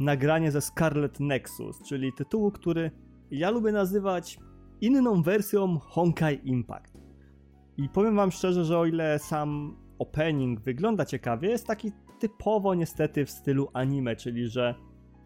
nagranie 0.00 0.50
ze 0.50 0.60
Scarlet 0.60 1.20
Nexus, 1.20 1.82
czyli 1.82 2.12
tytułu, 2.12 2.50
który 2.50 2.90
ja 3.30 3.50
lubię 3.50 3.72
nazywać 3.72 4.38
inną 4.80 5.22
wersją 5.22 5.78
Honkai 5.78 6.40
Impact. 6.44 7.00
I 7.76 7.88
powiem 7.88 8.16
wam 8.16 8.30
szczerze, 8.30 8.64
że 8.64 8.78
o 8.78 8.86
ile 8.86 9.18
sam 9.18 9.76
opening 9.98 10.60
wygląda 10.60 11.04
ciekawie, 11.04 11.48
jest 11.48 11.66
taki 11.66 11.92
typowo 12.20 12.74
niestety 12.74 13.26
w 13.26 13.30
stylu 13.30 13.68
anime, 13.72 14.16
czyli 14.16 14.48
że 14.48 14.74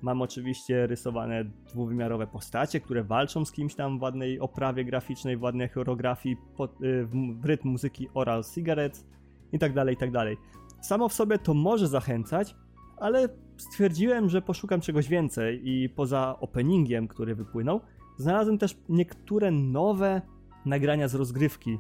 Mam 0.04 0.22
oczywiście 0.22 0.86
rysowane 0.86 1.44
dwuwymiarowe 1.44 2.26
postacie, 2.26 2.80
które 2.80 3.04
walczą 3.04 3.44
z 3.44 3.52
kimś 3.52 3.74
tam 3.74 3.98
w 3.98 4.02
ładnej 4.02 4.40
oprawie 4.40 4.84
graficznej, 4.84 5.36
w 5.36 5.42
ładnej 5.42 5.68
choreografii, 5.68 6.36
y, 6.82 7.06
w 7.40 7.44
rytm 7.44 7.68
muzyki 7.68 8.08
Oral 8.14 8.44
Cigarettes 8.54 9.06
i 9.52 9.58
tak 9.58 9.72
dalej, 9.72 9.94
i 9.94 9.98
tak 9.98 10.10
dalej. 10.10 10.36
Samo 10.82 11.08
w 11.08 11.12
sobie 11.12 11.38
to 11.38 11.54
może 11.54 11.88
zachęcać, 11.88 12.56
ale 12.96 13.28
stwierdziłem, 13.56 14.28
że 14.28 14.42
poszukam 14.42 14.80
czegoś 14.80 15.08
więcej 15.08 15.68
i 15.68 15.88
poza 15.88 16.36
openingiem, 16.40 17.08
który 17.08 17.34
wypłynął, 17.34 17.80
znalazłem 18.16 18.58
też 18.58 18.76
niektóre 18.88 19.50
nowe 19.50 20.22
nagrania 20.66 21.08
z 21.08 21.14
rozgrywki. 21.14 21.78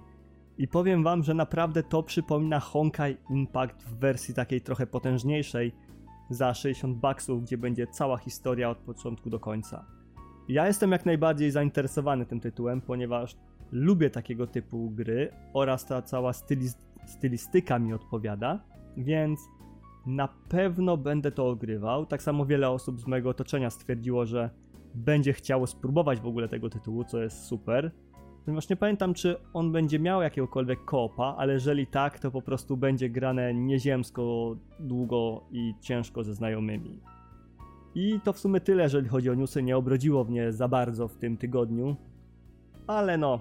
I 0.58 0.68
powiem 0.68 1.02
wam, 1.04 1.22
że 1.22 1.34
naprawdę 1.34 1.82
to 1.82 2.02
przypomina 2.02 2.60
Honkai 2.60 3.16
Impact 3.30 3.82
w 3.82 3.98
wersji 3.98 4.34
takiej 4.34 4.60
trochę 4.60 4.86
potężniejszej 4.86 5.72
za 6.30 6.54
60 6.54 6.98
baksów, 6.98 7.42
gdzie 7.42 7.58
będzie 7.58 7.86
cała 7.86 8.18
historia 8.18 8.70
od 8.70 8.78
początku 8.78 9.30
do 9.30 9.40
końca. 9.40 9.84
Ja 10.48 10.66
jestem 10.66 10.92
jak 10.92 11.06
najbardziej 11.06 11.50
zainteresowany 11.50 12.26
tym 12.26 12.40
tytułem, 12.40 12.80
ponieważ 12.80 13.36
lubię 13.72 14.10
takiego 14.10 14.46
typu 14.46 14.90
gry 14.90 15.32
oraz 15.52 15.86
ta 15.86 16.02
cała 16.02 16.32
stylistyka 17.06 17.78
mi 17.78 17.92
odpowiada, 17.92 18.64
więc 18.96 19.40
na 20.06 20.28
pewno 20.48 20.96
będę 20.96 21.32
to 21.32 21.48
ogrywał. 21.48 22.06
Tak 22.06 22.22
samo 22.22 22.46
wiele 22.46 22.70
osób 22.70 23.00
z 23.00 23.06
mojego 23.06 23.30
otoczenia 23.30 23.70
stwierdziło, 23.70 24.26
że 24.26 24.50
będzie 24.94 25.32
chciało 25.32 25.66
spróbować 25.66 26.20
w 26.20 26.26
ogóle 26.26 26.48
tego 26.48 26.70
tytułu, 26.70 27.04
co 27.04 27.22
jest 27.22 27.44
super. 27.44 27.90
Ponieważ 28.44 28.68
nie 28.68 28.76
pamiętam, 28.76 29.14
czy 29.14 29.36
on 29.52 29.72
będzie 29.72 29.98
miał 29.98 30.22
jakiegokolwiek 30.22 30.84
koopa, 30.84 31.34
ale 31.38 31.52
jeżeli 31.52 31.86
tak, 31.86 32.18
to 32.18 32.30
po 32.30 32.42
prostu 32.42 32.76
będzie 32.76 33.10
grane 33.10 33.54
nieziemsko, 33.54 34.56
długo 34.80 35.44
i 35.50 35.74
ciężko 35.80 36.24
ze 36.24 36.34
znajomymi. 36.34 37.00
I 37.94 38.20
to 38.24 38.32
w 38.32 38.38
sumie 38.38 38.60
tyle, 38.60 38.82
jeżeli 38.82 39.08
chodzi 39.08 39.30
o 39.30 39.34
newsy. 39.34 39.62
Nie 39.62 39.76
obrodziło 39.76 40.24
mnie 40.24 40.52
za 40.52 40.68
bardzo 40.68 41.08
w 41.08 41.16
tym 41.16 41.36
tygodniu. 41.36 41.96
Ale 42.86 43.18
no, 43.18 43.40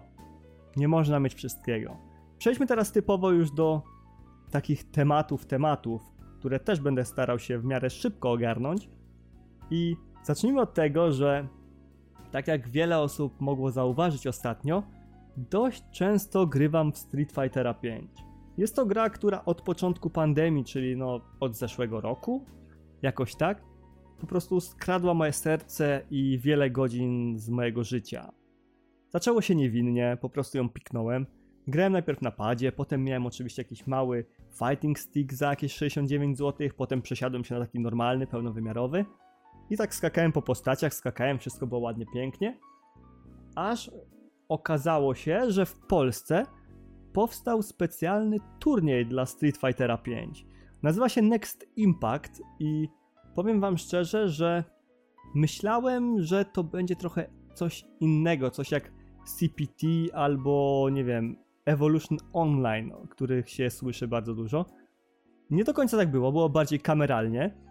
nie 0.76 0.88
można 0.88 1.20
mieć 1.20 1.34
wszystkiego. 1.34 1.98
Przejdźmy 2.38 2.68
teraz 2.68 2.92
typowo 2.92 3.32
już 3.32 3.52
do 3.52 3.82
takich 4.52 4.92
tematów, 4.92 5.46
tematów, 5.46 6.02
które 6.40 6.60
też 6.60 6.80
będę 6.80 7.06
starał 7.06 7.40
się 7.40 7.60
w 7.60 7.66
miarę 7.66 7.90
szybko 7.90 8.32
ogarnąć. 8.32 8.90
I 9.72 9.96
zacznijmy 10.24 10.62
od 10.62 10.74
tego, 10.74 11.12
że 11.12 11.48
tak 12.34 12.48
jak 12.48 12.70
wiele 12.70 13.00
osób 13.00 13.42
mogło 13.42 13.72
zauważyć 13.72 14.28
ostatnio, 14.28 14.84
dość 15.38 15.84
często 15.92 16.48
grywam 16.48 16.92
w 16.92 16.98
Street 16.98 17.32
Fightera 17.32 17.74
5. 17.74 18.12
Jest 18.58 18.76
to 18.76 18.86
gra, 18.86 19.10
która 19.10 19.46
od 19.46 19.62
początku 19.62 20.10
pandemii, 20.10 20.64
czyli 20.64 20.98
no 20.98 21.22
od 21.40 21.56
zeszłego 21.56 22.02
roku, 22.02 22.46
jakoś 23.02 23.36
tak, 23.36 23.64
po 24.20 24.28
prostu 24.28 24.60
skradła 24.62 25.14
moje 25.14 25.34
serce 25.34 26.02
i 26.12 26.40
wiele 26.40 26.70
godzin 26.70 27.40
z 27.40 27.50
mojego 27.50 27.84
życia. 27.84 28.32
Zaczęło 29.10 29.42
się 29.42 29.56
niewinnie, 29.56 30.18
po 30.22 30.30
prostu 30.30 30.58
ją 30.58 30.70
piknąłem. 30.70 31.26
Grałem 31.68 31.94
najpierw 31.94 32.22
na 32.22 32.32
padzie, 32.32 32.72
potem 32.72 33.04
miałem 33.04 33.26
oczywiście 33.26 33.62
jakiś 33.62 33.88
mały 33.88 34.26
fighting 34.60 35.00
stick 35.00 35.34
za 35.34 35.50
jakieś 35.50 35.74
69 35.74 36.38
zł, 36.38 36.68
potem 36.78 37.02
przesiadłem 37.02 37.44
się 37.44 37.56
na 37.56 37.62
taki 37.62 37.80
normalny, 37.80 38.28
pełnowymiarowy. 38.28 39.06
I 39.74 39.78
tak 39.78 39.96
skakałem 39.96 40.32
po 40.32 40.42
postaciach, 40.42 40.94
skakałem, 40.94 41.40
wszystko 41.40 41.68
było 41.68 41.82
ładnie, 41.82 42.06
pięknie. 42.14 42.60
Aż 43.56 43.92
okazało 44.50 45.16
się, 45.16 45.52
że 45.52 45.66
w 45.66 45.80
Polsce 45.80 46.46
powstał 47.14 47.62
specjalny 47.62 48.38
turniej 48.60 49.06
dla 49.06 49.26
Street 49.26 49.58
Fightera 49.58 49.98
5. 49.98 50.46
Nazywa 50.84 51.10
się 51.10 51.22
Next 51.22 51.66
Impact 51.76 52.42
i 52.60 52.88
powiem 53.36 53.62
wam 53.62 53.78
szczerze, 53.78 54.30
że 54.30 54.64
myślałem, 55.36 56.22
że 56.22 56.46
to 56.46 56.64
będzie 56.64 56.96
trochę 56.96 57.30
coś 57.54 57.86
innego, 58.00 58.52
coś 58.52 58.72
jak 58.72 58.92
CPT 59.26 59.88
albo 60.14 60.88
nie 60.92 61.04
wiem, 61.04 61.36
Evolution 61.66 62.18
Online, 62.34 62.92
o 62.92 63.08
których 63.08 63.50
się 63.50 63.70
słyszy 63.70 64.08
bardzo 64.08 64.34
dużo. 64.34 64.66
Nie 65.50 65.64
do 65.64 65.74
końca 65.74 65.98
tak 65.98 66.12
było, 66.12 66.32
było 66.32 66.50
bardziej 66.50 66.80
kameralnie. 66.80 67.64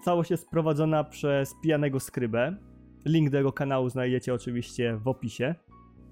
Całość 0.00 0.30
jest 0.30 0.50
prowadzona 0.50 1.04
przez 1.04 1.54
pijanego 1.62 2.00
skrybę. 2.00 2.56
Link 3.04 3.30
do 3.30 3.38
jego 3.38 3.52
kanału 3.52 3.88
znajdziecie 3.88 4.34
oczywiście 4.34 4.96
w 4.96 5.08
opisie, 5.08 5.54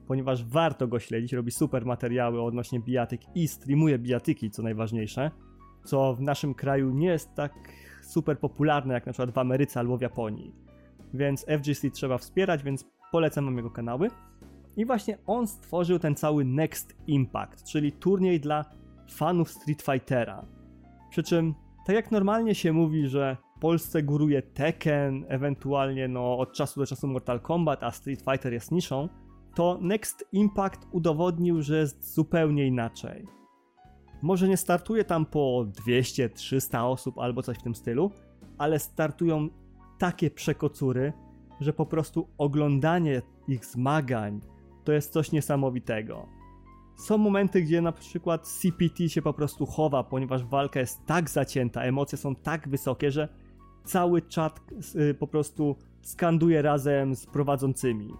ponieważ 0.06 0.44
warto 0.44 0.88
go 0.88 0.98
śledzić, 0.98 1.32
robi 1.32 1.50
super 1.50 1.86
materiały 1.86 2.42
odnośnie 2.42 2.80
bijatyk 2.80 3.20
i 3.34 3.48
streamuje 3.48 3.98
bijatyki, 3.98 4.50
co 4.50 4.62
najważniejsze, 4.62 5.30
co 5.84 6.14
w 6.14 6.20
naszym 6.20 6.54
kraju 6.54 6.90
nie 6.90 7.06
jest 7.06 7.34
tak 7.34 7.52
super 8.02 8.38
popularne 8.38 8.94
jak 8.94 9.06
na 9.06 9.12
przykład 9.12 9.30
w 9.30 9.38
Ameryce 9.38 9.80
albo 9.80 9.96
w 9.96 10.00
Japonii. 10.00 10.54
Więc 11.14 11.46
FGC 11.58 11.90
trzeba 11.90 12.18
wspierać, 12.18 12.62
więc 12.62 12.84
polecam 13.12 13.44
wam 13.44 13.56
jego 13.56 13.70
kanały. 13.70 14.10
I 14.76 14.86
właśnie 14.86 15.18
on 15.26 15.46
stworzył 15.46 15.98
ten 15.98 16.14
cały 16.14 16.44
Next 16.44 16.96
Impact, 17.06 17.64
czyli 17.64 17.92
turniej 17.92 18.40
dla 18.40 18.64
fanów 19.10 19.50
Street 19.50 19.82
Fightera. 19.82 20.46
Przy 21.10 21.22
czym, 21.22 21.54
tak 21.86 21.96
jak 21.96 22.10
normalnie 22.10 22.54
się 22.54 22.72
mówi, 22.72 23.08
że 23.08 23.36
Polsce 23.60 24.02
góruje 24.02 24.42
Tekken, 24.42 25.24
ewentualnie 25.28 26.08
no, 26.08 26.38
od 26.38 26.52
czasu 26.52 26.80
do 26.80 26.86
czasu 26.86 27.08
Mortal 27.08 27.40
Kombat, 27.40 27.82
a 27.82 27.90
Street 27.90 28.22
Fighter 28.22 28.52
jest 28.52 28.72
niszą, 28.72 29.08
to 29.54 29.78
Next 29.80 30.24
Impact 30.32 30.86
udowodnił, 30.92 31.62
że 31.62 31.78
jest 31.78 32.14
zupełnie 32.14 32.66
inaczej. 32.66 33.26
Może 34.22 34.48
nie 34.48 34.56
startuje 34.56 35.04
tam 35.04 35.26
po 35.26 35.66
200-300 35.86 36.90
osób 36.90 37.18
albo 37.18 37.42
coś 37.42 37.58
w 37.58 37.62
tym 37.62 37.74
stylu, 37.74 38.10
ale 38.58 38.78
startują 38.78 39.48
takie 39.98 40.30
przekocury, 40.30 41.12
że 41.60 41.72
po 41.72 41.86
prostu 41.86 42.28
oglądanie 42.38 43.22
ich 43.48 43.64
zmagań 43.64 44.40
to 44.84 44.92
jest 44.92 45.12
coś 45.12 45.32
niesamowitego. 45.32 46.26
Są 46.96 47.18
momenty, 47.18 47.62
gdzie 47.62 47.82
na 47.82 47.92
przykład 47.92 48.48
CPT 48.48 49.08
się 49.08 49.22
po 49.22 49.32
prostu 49.32 49.66
chowa, 49.66 50.04
ponieważ 50.04 50.44
walka 50.44 50.80
jest 50.80 51.06
tak 51.06 51.30
zacięta, 51.30 51.82
emocje 51.82 52.18
są 52.18 52.34
tak 52.34 52.68
wysokie, 52.68 53.10
że 53.10 53.28
cały 53.88 54.22
czat 54.22 54.60
y, 55.10 55.14
po 55.14 55.26
prostu 55.26 55.76
skanduje 56.02 56.62
razem 56.62 57.16
z 57.16 57.26
prowadzącymi. 57.26 58.14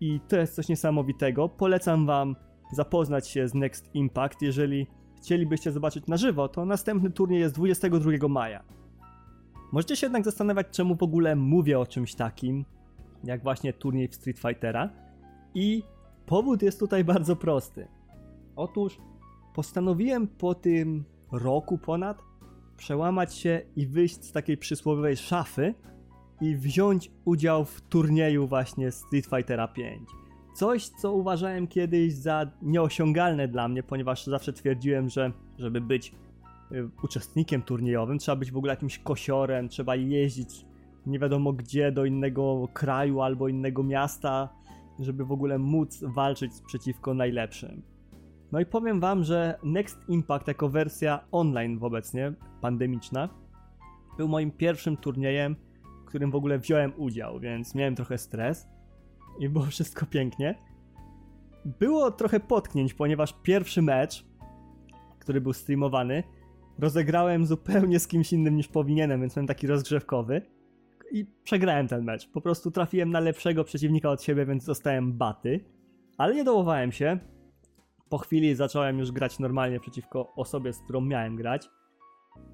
I 0.00 0.20
to 0.28 0.36
jest 0.36 0.54
coś 0.54 0.68
niesamowitego. 0.68 1.48
Polecam 1.48 2.06
Wam 2.06 2.36
zapoznać 2.72 3.28
się 3.28 3.48
z 3.48 3.54
Next 3.54 3.94
Impact. 3.94 4.42
Jeżeli 4.42 4.86
chcielibyście 5.16 5.72
zobaczyć 5.72 6.06
na 6.06 6.16
żywo, 6.16 6.48
to 6.48 6.64
następny 6.64 7.10
turniej 7.10 7.40
jest 7.40 7.54
22 7.54 8.28
maja. 8.28 8.62
Możecie 9.72 9.96
się 9.96 10.06
jednak 10.06 10.24
zastanawiać, 10.24 10.66
czemu 10.70 10.94
w 10.96 11.02
ogóle 11.02 11.36
mówię 11.36 11.78
o 11.78 11.86
czymś 11.86 12.14
takim, 12.14 12.64
jak 13.24 13.42
właśnie 13.42 13.72
turniej 13.72 14.08
w 14.08 14.14
Street 14.14 14.38
Fightera. 14.38 14.90
I 15.54 15.82
powód 16.26 16.62
jest 16.62 16.80
tutaj 16.80 17.04
bardzo 17.14 17.36
prosty. 17.36 17.88
Otóż 18.56 18.98
postanowiłem 19.54 20.28
po 20.28 20.54
tym 20.54 21.04
roku 21.32 21.78
ponad 21.78 22.22
przełamać 22.76 23.34
się 23.34 23.62
i 23.76 23.86
wyjść 23.86 24.24
z 24.24 24.32
takiej 24.32 24.56
przysłowiowej 24.56 25.16
szafy 25.16 25.74
i 26.40 26.56
wziąć 26.56 27.10
udział 27.24 27.64
w 27.64 27.80
turnieju 27.80 28.46
właśnie 28.46 28.90
Street 28.90 29.26
Fightera 29.26 29.68
5. 29.68 30.08
Coś, 30.54 30.88
co 30.88 31.12
uważałem 31.12 31.66
kiedyś 31.66 32.14
za 32.14 32.50
nieosiągalne 32.62 33.48
dla 33.48 33.68
mnie, 33.68 33.82
ponieważ 33.82 34.26
zawsze 34.26 34.52
twierdziłem, 34.52 35.08
że 35.08 35.32
żeby 35.58 35.80
być 35.80 36.14
y, 36.72 36.88
uczestnikiem 37.02 37.62
turniejowym, 37.62 38.18
trzeba 38.18 38.36
być 38.36 38.52
w 38.52 38.56
ogóle 38.56 38.72
jakimś 38.72 38.98
kosiorem, 38.98 39.68
trzeba 39.68 39.96
jeździć 39.96 40.66
nie 41.06 41.18
wiadomo 41.18 41.52
gdzie, 41.52 41.92
do 41.92 42.04
innego 42.04 42.68
kraju 42.72 43.20
albo 43.20 43.48
innego 43.48 43.82
miasta, 43.82 44.48
żeby 44.98 45.24
w 45.24 45.32
ogóle 45.32 45.58
móc 45.58 46.00
walczyć 46.02 46.52
przeciwko 46.66 47.14
najlepszym. 47.14 47.82
No 48.52 48.60
i 48.60 48.66
powiem 48.66 49.00
wam, 49.00 49.24
że 49.24 49.58
Next 49.62 50.08
Impact 50.08 50.48
jako 50.48 50.68
wersja 50.68 51.24
online 51.30 51.78
obecnie, 51.80 52.32
pandemiczna, 52.60 53.28
był 54.16 54.28
moim 54.28 54.50
pierwszym 54.50 54.96
turniejem, 54.96 55.56
w 56.02 56.04
którym 56.04 56.30
w 56.30 56.34
ogóle 56.34 56.58
wziąłem 56.58 56.92
udział, 56.96 57.40
więc 57.40 57.74
miałem 57.74 57.94
trochę 57.94 58.18
stres 58.18 58.68
i 59.38 59.48
było 59.48 59.64
wszystko 59.64 60.06
pięknie. 60.06 60.54
Było 61.64 62.10
trochę 62.10 62.40
potknięć, 62.40 62.94
ponieważ 62.94 63.34
pierwszy 63.42 63.82
mecz, 63.82 64.26
który 65.18 65.40
był 65.40 65.52
streamowany, 65.52 66.22
rozegrałem 66.78 67.46
zupełnie 67.46 68.00
z 68.00 68.08
kimś 68.08 68.32
innym 68.32 68.56
niż 68.56 68.68
powinienem, 68.68 69.20
więc 69.20 69.34
byłem 69.34 69.46
taki 69.46 69.66
rozgrzewkowy 69.66 70.42
i 71.12 71.26
przegrałem 71.44 71.88
ten 71.88 72.04
mecz. 72.04 72.28
Po 72.28 72.40
prostu 72.40 72.70
trafiłem 72.70 73.10
na 73.10 73.20
lepszego 73.20 73.64
przeciwnika 73.64 74.10
od 74.10 74.22
siebie, 74.22 74.46
więc 74.46 74.64
dostałem 74.64 75.12
baty. 75.12 75.60
Ale 76.18 76.34
nie 76.34 76.44
dołowałem 76.44 76.92
się. 76.92 77.18
Po 78.12 78.18
chwili 78.18 78.54
zacząłem 78.54 78.98
już 78.98 79.12
grać 79.12 79.38
normalnie 79.38 79.80
przeciwko 79.80 80.32
osobie, 80.36 80.72
z 80.72 80.78
którą 80.78 81.00
miałem 81.00 81.36
grać. 81.36 81.70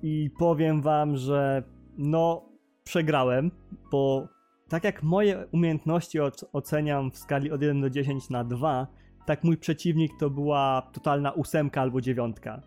I 0.02 0.30
powiem 0.38 0.82
wam, 0.82 1.16
że 1.16 1.62
no 1.96 2.48
przegrałem, 2.84 3.50
bo 3.90 4.28
tak 4.68 4.84
jak 4.84 5.02
moje 5.02 5.46
umiejętności 5.52 6.18
oceniam 6.52 7.10
w 7.10 7.18
skali 7.18 7.50
od 7.50 7.62
1 7.62 7.80
do 7.80 7.90
10 7.90 8.30
na 8.30 8.44
2, 8.44 8.86
tak 9.26 9.44
mój 9.44 9.56
przeciwnik 9.56 10.12
to 10.18 10.30
była 10.30 10.90
totalna 10.92 11.32
ósemka 11.32 11.80
albo 11.80 12.00
dziewiątka. 12.00 12.62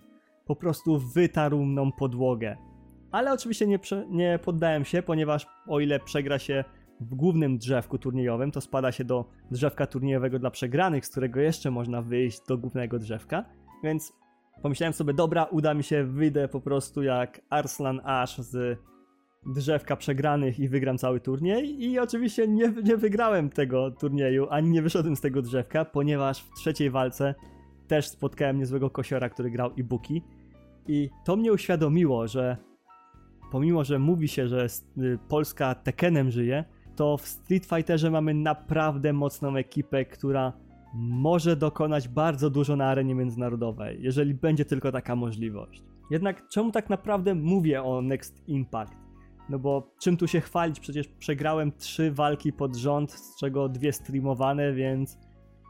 Po 0.45 0.55
prostu 0.55 0.99
wytarł 0.99 1.65
mną 1.65 1.91
podłogę 1.91 2.57
Ale 3.11 3.33
oczywiście 3.33 3.67
nie, 3.67 3.79
nie 4.09 4.39
poddałem 4.43 4.85
się, 4.85 5.01
ponieważ 5.01 5.47
o 5.67 5.79
ile 5.79 5.99
przegra 5.99 6.39
się 6.39 6.63
w 7.01 7.15
głównym 7.15 7.57
drzewku 7.57 7.97
turniejowym, 7.97 8.51
to 8.51 8.61
spada 8.61 8.91
się 8.91 9.03
do 9.03 9.25
drzewka 9.51 9.87
turniejowego 9.87 10.39
dla 10.39 10.51
przegranych, 10.51 11.05
z 11.05 11.09
którego 11.09 11.39
jeszcze 11.39 11.71
można 11.71 12.01
wyjść 12.01 12.41
do 12.47 12.57
głównego 12.57 12.99
drzewka. 12.99 13.45
Więc 13.83 14.13
pomyślałem 14.61 14.93
sobie, 14.93 15.13
dobra, 15.13 15.43
uda 15.43 15.73
mi 15.73 15.83
się, 15.83 16.03
wyjdę 16.03 16.47
po 16.47 16.61
prostu 16.61 17.03
jak 17.03 17.41
Arslan 17.49 18.01
Ash 18.03 18.37
z 18.37 18.79
drzewka 19.45 19.95
przegranych 19.95 20.59
i 20.59 20.67
wygram 20.67 20.97
cały 20.97 21.19
turniej. 21.19 21.83
I 21.83 21.99
oczywiście 21.99 22.47
nie, 22.47 22.73
nie 22.83 22.97
wygrałem 22.97 23.49
tego 23.49 23.91
turnieju, 23.91 24.47
ani 24.49 24.69
nie 24.69 24.81
wyszedłem 24.81 25.15
z 25.15 25.21
tego 25.21 25.41
drzewka, 25.41 25.85
ponieważ 25.85 26.43
w 26.43 26.53
trzeciej 26.53 26.89
walce 26.89 27.35
też 27.87 28.07
spotkałem 28.07 28.57
niezłego 28.57 28.89
kosiora, 28.89 29.29
który 29.29 29.51
grał 29.51 29.71
e-booki. 29.79 30.21
I 30.87 31.09
to 31.25 31.35
mnie 31.35 31.53
uświadomiło, 31.53 32.27
że 32.27 32.57
pomimo, 33.51 33.83
że 33.83 33.99
mówi 33.99 34.27
się, 34.27 34.47
że 34.47 34.67
y, 34.97 35.17
Polska 35.29 35.75
Tekkenem 35.75 36.31
żyje, 36.31 36.65
to 37.01 37.17
w 37.17 37.27
Street 37.27 37.65
Fighterze 37.65 38.11
mamy 38.11 38.33
naprawdę 38.33 39.13
mocną 39.13 39.55
ekipę, 39.55 40.05
która 40.05 40.53
może 40.93 41.55
dokonać 41.55 42.07
bardzo 42.07 42.49
dużo 42.49 42.75
na 42.75 42.85
arenie 42.85 43.15
międzynarodowej, 43.15 43.97
jeżeli 44.01 44.33
będzie 44.33 44.65
tylko 44.65 44.91
taka 44.91 45.15
możliwość. 45.15 45.83
Jednak 46.11 46.47
czemu 46.47 46.71
tak 46.71 46.89
naprawdę 46.89 47.35
mówię 47.35 47.83
o 47.83 48.01
Next 48.01 48.47
Impact? 48.47 48.93
No 49.49 49.59
bo 49.59 49.91
czym 49.99 50.17
tu 50.17 50.27
się 50.27 50.41
chwalić? 50.41 50.79
Przecież 50.79 51.07
przegrałem 51.07 51.71
trzy 51.71 52.11
walki 52.11 52.53
pod 52.53 52.75
rząd, 52.75 53.11
z 53.11 53.39
czego 53.39 53.69
dwie 53.69 53.93
streamowane, 53.93 54.73
więc 54.73 55.17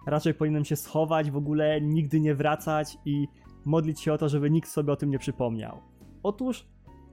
raczej 0.08 0.34
powinienem 0.34 0.66
się 0.66 0.76
schować, 0.76 1.32
w 1.32 1.38
ogóle 1.38 1.82
nigdy 1.82 2.20
nie 2.20 2.36
wracać 2.36 2.98
i 3.06 3.28
modlić 3.66 4.02
się 4.02 4.14
o 4.14 4.18
to, 4.18 4.30
żeby 4.30 4.50
nikt 4.50 4.70
sobie 4.70 4.94
o 4.94 4.96
tym 4.96 5.10
nie 5.10 5.20
przypomniał. 5.20 5.82
Otóż 6.24 6.68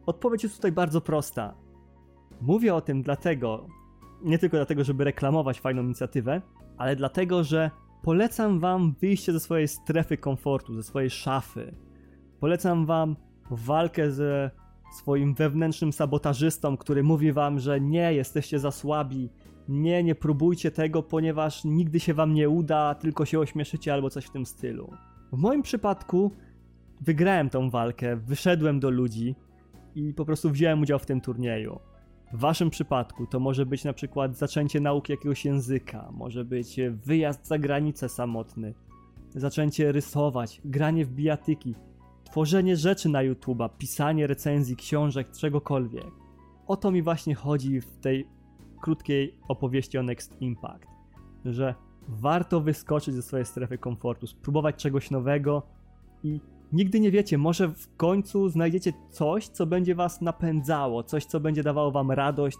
odpowiedź 0.06 0.42
jest 0.42 0.56
tutaj 0.56 0.72
bardzo 0.72 1.00
prosta. 1.00 1.54
Mówię 2.40 2.74
o 2.74 2.80
tym 2.80 3.02
dlatego, 3.02 3.66
nie 4.22 4.38
tylko 4.38 4.56
dlatego, 4.56 4.84
żeby 4.84 5.04
reklamować 5.04 5.60
fajną 5.60 5.82
inicjatywę, 5.82 6.42
ale 6.76 6.96
dlatego, 6.96 7.44
że 7.44 7.70
polecam 8.02 8.60
wam 8.60 8.94
wyjście 9.00 9.32
ze 9.32 9.40
swojej 9.40 9.68
strefy 9.68 10.16
komfortu, 10.16 10.74
ze 10.74 10.82
swojej 10.82 11.10
szafy. 11.10 11.74
Polecam 12.40 12.86
wam 12.86 13.16
walkę 13.50 14.10
ze 14.10 14.50
swoim 14.92 15.34
wewnętrznym 15.34 15.92
sabotażystą, 15.92 16.76
który 16.76 17.02
mówi 17.02 17.32
wam, 17.32 17.58
że 17.58 17.80
nie, 17.80 18.14
jesteście 18.14 18.58
za 18.58 18.70
słabi, 18.70 19.30
nie, 19.68 20.02
nie 20.02 20.14
próbujcie 20.14 20.70
tego, 20.70 21.02
ponieważ 21.02 21.64
nigdy 21.64 22.00
się 22.00 22.14
wam 22.14 22.34
nie 22.34 22.48
uda, 22.48 22.94
tylko 22.94 23.24
się 23.24 23.40
ośmieszycie 23.40 23.92
albo 23.92 24.10
coś 24.10 24.24
w 24.24 24.30
tym 24.30 24.46
stylu. 24.46 24.92
W 25.32 25.38
moim 25.38 25.62
przypadku 25.62 26.30
wygrałem 27.00 27.50
tą 27.50 27.70
walkę, 27.70 28.16
wyszedłem 28.16 28.80
do 28.80 28.90
ludzi 28.90 29.34
i 29.94 30.14
po 30.14 30.24
prostu 30.24 30.50
wziąłem 30.50 30.82
udział 30.82 30.98
w 30.98 31.06
tym 31.06 31.20
turnieju. 31.20 31.80
W 32.32 32.38
waszym 32.38 32.70
przypadku 32.70 33.26
to 33.26 33.40
może 33.40 33.66
być 33.66 33.84
na 33.84 33.92
przykład 33.92 34.36
zaczęcie 34.36 34.80
nauki 34.80 35.12
jakiegoś 35.12 35.44
języka, 35.44 36.08
może 36.12 36.44
być 36.44 36.80
wyjazd 36.90 37.46
za 37.46 37.58
granicę 37.58 38.08
samotny, 38.08 38.74
zaczęcie 39.30 39.92
rysować, 39.92 40.60
granie 40.64 41.04
w 41.04 41.10
bijatyki, 41.10 41.74
tworzenie 42.24 42.76
rzeczy 42.76 43.08
na 43.08 43.18
YouTube'a, 43.18 43.70
pisanie 43.78 44.26
recenzji, 44.26 44.76
książek, 44.76 45.30
czegokolwiek. 45.30 46.10
O 46.66 46.76
to 46.76 46.90
mi 46.90 47.02
właśnie 47.02 47.34
chodzi 47.34 47.80
w 47.80 47.98
tej 47.98 48.28
krótkiej 48.80 49.38
opowieści 49.48 49.98
o 49.98 50.02
Next 50.02 50.42
Impact, 50.42 50.88
że 51.44 51.74
warto 52.08 52.60
wyskoczyć 52.60 53.14
ze 53.14 53.22
swojej 53.22 53.46
strefy 53.46 53.78
komfortu, 53.78 54.26
spróbować 54.26 54.76
czegoś 54.76 55.10
nowego 55.10 55.62
i 56.22 56.40
Nigdy 56.72 57.00
nie 57.00 57.10
wiecie, 57.10 57.38
może 57.38 57.68
w 57.68 57.96
końcu 57.96 58.48
znajdziecie 58.48 58.92
coś, 59.10 59.48
co 59.48 59.66
będzie 59.66 59.94
was 59.94 60.20
napędzało, 60.20 61.02
coś, 61.02 61.24
co 61.24 61.40
będzie 61.40 61.62
dawało 61.62 61.90
wam 61.90 62.10
radość 62.10 62.58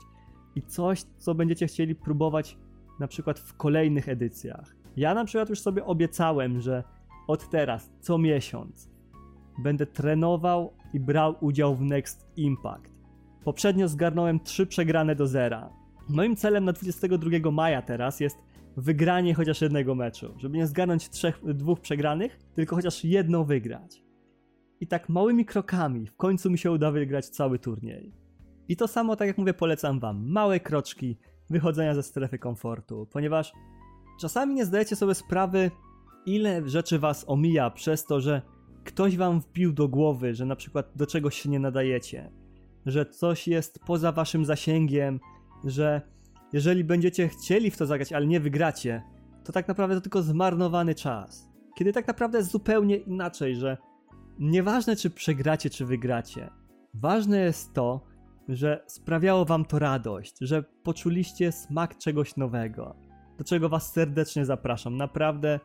i 0.55 0.63
coś, 0.63 1.03
co 1.19 1.35
będziecie 1.35 1.67
chcieli 1.67 1.95
próbować 1.95 2.57
na 3.01 3.09
przykład 3.09 3.39
w 3.39 3.57
kolejnych 3.57 4.09
edycjach. 4.09 4.77
Ja 4.97 5.15
na 5.15 5.25
przykład 5.25 5.49
już 5.49 5.61
sobie 5.61 5.85
obiecałem, 5.85 6.61
że 6.61 6.85
od 7.27 7.51
teraz, 7.51 7.91
co 8.01 8.19
miesiąc, 8.19 8.91
będę 9.59 9.87
trenował 9.87 10.73
i 10.93 11.01
brał 11.01 11.35
udział 11.41 11.77
w 11.77 11.83
Next 11.83 12.27
Impact. 12.37 12.91
Poprzednio 13.45 13.89
zgarnąłem 13.89 14.41
trzy 14.41 14.67
przegrane 14.67 15.15
do 15.15 15.27
zera. 15.27 15.71
Moim 16.09 16.37
celem 16.37 16.65
na 16.65 16.73
22 16.73 17.51
maja 17.51 17.83
teraz 17.83 18.21
jest 18.21 18.39
wygranie 18.79 19.35
chociaż 19.35 19.61
jednego 19.61 19.95
meczu, 19.95 20.35
żeby 20.37 20.57
nie 20.57 20.67
zgarnąć 20.67 21.11
trzech, 21.11 21.41
dwóch 21.55 21.81
przegranych, 21.81 22.39
tylko 22.55 22.77
chociaż 22.77 23.05
jedną 23.05 23.45
wygrać. 23.45 24.03
I 24.81 24.87
tak 24.87 25.09
małymi 25.09 25.45
krokami 25.45 26.07
w 26.07 26.17
końcu 26.17 26.51
mi 26.51 26.59
się 26.59 26.71
uda 26.71 26.91
wygrać 26.91 27.29
cały 27.29 27.59
turniej. 27.59 28.13
I 28.69 28.77
to 28.77 28.89
samo, 28.89 29.17
tak 29.17 29.29
jak 29.29 29.39
mówię, 29.39 29.55
polecam 29.55 30.01
wam. 30.01 30.31
Małe 30.31 30.61
kroczki 30.61 31.19
wychodzenia 31.51 31.95
ze 31.95 32.03
strefy 32.03 32.39
komfortu, 32.39 33.09
ponieważ 33.13 33.53
czasami 34.21 34.55
nie 34.55 34.65
zdajecie 34.65 34.97
sobie 34.97 35.15
sprawy, 35.15 35.71
ile 36.27 36.69
rzeczy 36.69 36.99
was 36.99 37.25
omija 37.29 37.71
przez 37.71 38.05
to, 38.05 38.21
że 38.21 38.43
ktoś 38.85 39.17
wam 39.17 39.41
wbił 39.41 39.73
do 39.73 39.89
głowy, 39.89 40.35
że 40.35 40.47
na 40.47 40.57
przykład 40.57 40.93
do 40.97 41.07
czegoś 41.07 41.43
się 41.43 41.49
nie 41.51 41.59
nadajecie, 41.59 42.33
że 42.87 43.07
coś 43.07 43.49
jest 43.49 43.81
poza 43.87 44.13
waszym 44.13 44.45
zasięgiem, 44.45 45.21
że 45.65 46.03
jeżeli 46.53 46.85
będziecie 46.85 47.29
chcieli 47.29 47.71
w 47.71 47.77
to 47.77 47.87
zagrać, 47.87 48.13
ale 48.13 48.27
nie 48.27 48.41
wygracie, 48.41 49.03
to 49.45 49.53
tak 49.53 49.69
naprawdę 49.69 49.95
to 49.95 50.01
tylko 50.01 50.23
zmarnowany 50.23 50.95
czas. 50.95 51.49
Kiedy 51.75 51.93
tak 51.93 52.09
naprawdę 52.09 52.39
jest 52.39 52.51
zupełnie 52.51 52.97
inaczej, 52.97 53.57
że 53.57 53.77
nieważne 54.39 54.97
czy 54.97 55.11
przegracie, 55.11 55.71
czy 55.71 55.87
wygracie, 55.87 56.51
ważne 56.95 57.41
jest 57.41 57.75
to, 57.75 58.05
że 58.49 58.85
sprawiało 58.87 59.45
wam 59.45 59.65
to 59.65 59.79
radość, 59.79 60.37
że 60.41 60.63
poczuliście 60.83 61.53
smak 61.53 61.99
czegoś 61.99 62.37
nowego, 62.37 62.97
do 63.39 63.45
czego 63.45 63.69
was 63.69 63.93
serdecznie 63.93 64.45
zapraszam. 64.45 64.97
Naprawdę 64.97 65.61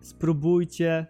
spróbujcie, 0.00 1.06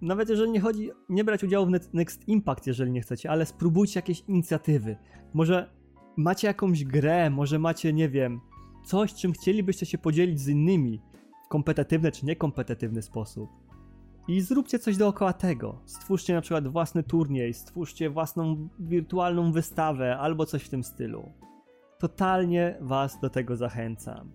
nawet 0.00 0.28
jeżeli 0.28 0.50
nie 0.50 0.60
chodzi, 0.60 0.90
nie 1.08 1.24
brać 1.24 1.44
udziału 1.44 1.66
w 1.66 1.94
Next 1.94 2.28
Impact, 2.28 2.66
jeżeli 2.66 2.90
nie 2.90 3.00
chcecie, 3.00 3.30
ale 3.30 3.46
spróbujcie 3.46 3.98
jakieś 3.98 4.20
inicjatywy. 4.20 4.96
Może 5.34 5.70
macie 6.16 6.46
jakąś 6.46 6.84
grę, 6.84 7.30
może 7.30 7.58
macie, 7.58 7.92
nie 7.92 8.08
wiem, 8.08 8.40
coś, 8.86 9.14
czym 9.14 9.32
chcielibyście 9.32 9.86
się 9.86 9.98
podzielić 9.98 10.40
z 10.40 10.48
innymi 10.48 11.02
w 11.44 11.48
kompetytywny 11.48 12.12
czy 12.12 12.26
niekompetytywny 12.26 13.02
sposób. 13.02 13.50
I 14.28 14.40
zróbcie 14.40 14.78
coś 14.78 14.96
dookoła 14.96 15.32
tego. 15.32 15.82
Stwórzcie 15.84 16.34
na 16.34 16.40
przykład 16.40 16.68
własny 16.68 17.02
turniej, 17.02 17.54
stwórzcie 17.54 18.10
własną 18.10 18.68
wirtualną 18.78 19.52
wystawę 19.52 20.18
albo 20.18 20.46
coś 20.46 20.62
w 20.62 20.68
tym 20.68 20.84
stylu. 20.84 21.32
Totalnie 21.98 22.78
Was 22.80 23.20
do 23.20 23.30
tego 23.30 23.56
zachęcam. 23.56 24.32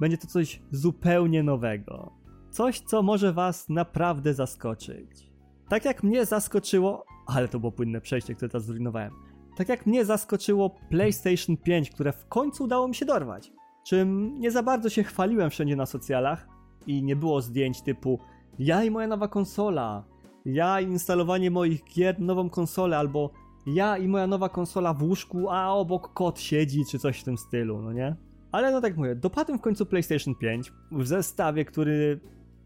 Będzie 0.00 0.18
to 0.18 0.26
coś 0.26 0.62
zupełnie 0.70 1.42
nowego. 1.42 2.12
Coś, 2.50 2.80
co 2.80 3.02
może 3.02 3.32
Was 3.32 3.68
naprawdę 3.68 4.34
zaskoczyć. 4.34 5.32
Tak 5.68 5.84
jak 5.84 6.02
mnie 6.02 6.26
zaskoczyło, 6.26 7.04
ale 7.26 7.48
to 7.48 7.60
było 7.60 7.72
płynne 7.72 8.00
przejście, 8.00 8.34
które 8.34 8.48
teraz 8.48 8.64
zrujnowałem. 8.64 9.12
Tak 9.56 9.68
jak 9.68 9.86
mnie 9.86 10.04
zaskoczyło 10.04 10.70
PlayStation 10.90 11.56
5, 11.56 11.90
które 11.90 12.12
w 12.12 12.26
końcu 12.26 12.64
udało 12.64 12.88
mi 12.88 12.94
się 12.94 13.06
dorwać 13.06 13.57
czym 13.88 14.40
nie 14.40 14.50
za 14.50 14.62
bardzo 14.62 14.88
się 14.88 15.02
chwaliłem 15.02 15.50
wszędzie 15.50 15.76
na 15.76 15.86
socjalach 15.86 16.48
i 16.86 17.02
nie 17.02 17.16
było 17.16 17.40
zdjęć 17.40 17.82
typu 17.82 18.18
ja 18.58 18.84
i 18.84 18.90
moja 18.90 19.06
nowa 19.06 19.28
konsola, 19.28 20.04
ja 20.44 20.80
i 20.80 20.84
instalowanie 20.84 21.50
moich 21.50 21.84
gier 21.84 22.20
nową 22.20 22.50
konsolę, 22.50 22.98
albo 22.98 23.30
ja 23.66 23.98
i 23.98 24.08
moja 24.08 24.26
nowa 24.26 24.48
konsola 24.48 24.94
w 24.94 25.02
łóżku, 25.02 25.50
a 25.50 25.72
obok 25.72 26.12
kot 26.12 26.40
siedzi, 26.40 26.84
czy 26.90 26.98
coś 26.98 27.20
w 27.20 27.24
tym 27.24 27.38
stylu, 27.38 27.82
no 27.82 27.92
nie? 27.92 28.16
Ale 28.52 28.72
no 28.72 28.80
tak 28.80 28.96
mówię, 28.96 29.14
dopadłem 29.14 29.58
w 29.58 29.62
końcu 29.62 29.86
PlayStation 29.86 30.34
5 30.34 30.72
w 30.92 31.06
zestawie, 31.06 31.64
który 31.64 32.20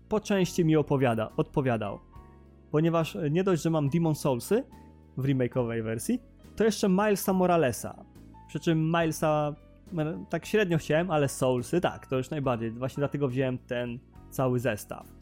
po 0.09 0.21
części 0.21 0.65
mi 0.65 0.77
opowiada, 0.77 1.33
odpowiadał. 1.37 1.99
Ponieważ 2.71 3.19
nie 3.31 3.45
dość, 3.45 3.63
że 3.63 3.71
mam 3.71 3.89
Demon 3.89 4.15
Soulsy 4.15 4.65
w 5.17 5.25
remake'owej 5.25 5.83
wersji, 5.83 6.21
to 6.57 6.65
jeszcze 6.65 6.89
Milesa 6.89 7.33
Moralesa. 7.33 8.05
Przy 8.49 8.61
czym 8.61 8.87
Milesa 8.87 9.55
tak 10.29 10.47
średnio 10.47 10.79
chciałem, 10.79 11.11
ale 11.11 11.29
Soulsy 11.29 11.81
tak, 11.81 12.07
to 12.07 12.17
już 12.17 12.31
najbardziej. 12.31 12.71
Właśnie 12.71 13.01
dlatego 13.01 13.29
wziąłem 13.29 13.59
ten 13.59 13.99
cały 14.31 14.59
zestaw. 14.61 15.13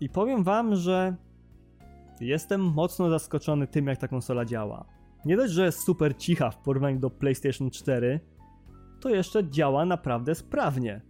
I 0.00 0.08
powiem 0.08 0.42
wam, 0.42 0.76
że 0.76 1.16
jestem 2.20 2.60
mocno 2.60 3.10
zaskoczony 3.10 3.66
tym, 3.66 3.86
jak 3.86 3.98
ta 3.98 4.08
konsola 4.08 4.44
działa. 4.44 4.84
Nie 5.24 5.36
dość, 5.36 5.52
że 5.52 5.64
jest 5.64 5.78
super 5.78 6.16
cicha 6.16 6.50
w 6.50 6.58
porównaniu 6.58 6.98
do 6.98 7.10
PlayStation 7.10 7.70
4, 7.70 8.20
to 9.00 9.08
jeszcze 9.08 9.50
działa 9.50 9.84
naprawdę 9.84 10.34
sprawnie. 10.34 11.00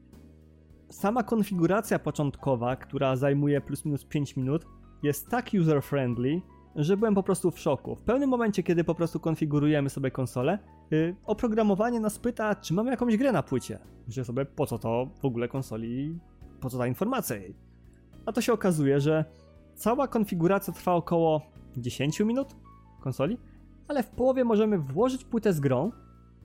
Sama 0.90 1.23
konfiguracja 1.23 1.99
początkowa, 1.99 2.77
która 2.77 3.17
zajmuje 3.17 3.61
plus 3.61 3.85
minus 3.85 4.05
5 4.05 4.37
minut, 4.37 4.67
jest 5.03 5.29
tak 5.29 5.47
user-friendly, 5.47 6.40
że 6.77 6.97
byłem 6.97 7.14
po 7.14 7.23
prostu 7.23 7.51
w 7.51 7.59
szoku. 7.59 7.97
W 7.97 8.03
pewnym 8.03 8.31
momencie, 8.31 8.62
kiedy 8.62 8.85
po 8.85 8.95
prostu 8.95 9.21
konfigurujemy 9.21 9.90
sobie 9.90 10.11
konsolę, 10.11 10.59
oprogramowanie 11.25 12.01
nas 12.01 12.19
pyta, 12.19 12.55
czy 12.55 12.75
mamy 12.75 12.91
jakąś 12.91 13.17
grę 13.17 13.33
na 13.33 13.43
płycie. 13.43 13.79
Myślę 14.07 14.25
sobie, 14.25 14.45
po 14.45 14.67
co 14.67 14.79
to 14.79 15.09
w 15.23 15.25
ogóle 15.25 15.49
konsoli, 15.49 16.19
po 16.61 16.71
co 16.71 16.79
ta 16.79 16.87
informacja 16.87 17.37
jej. 17.37 17.55
A 18.27 18.33
to 18.33 18.41
się 18.41 18.53
okazuje, 18.53 19.01
że 19.01 19.25
cała 19.75 20.09
konfiguracja 20.09 20.73
trwa 20.73 20.95
około 20.95 21.43
10 21.77 22.21
minut 22.21 22.57
konsoli 23.01 23.39
ale 23.89 24.03
w 24.03 24.09
połowie 24.09 24.45
możemy 24.45 24.79
włożyć 24.79 25.25
płytę 25.25 25.53
z 25.53 25.61
grą 25.61 25.93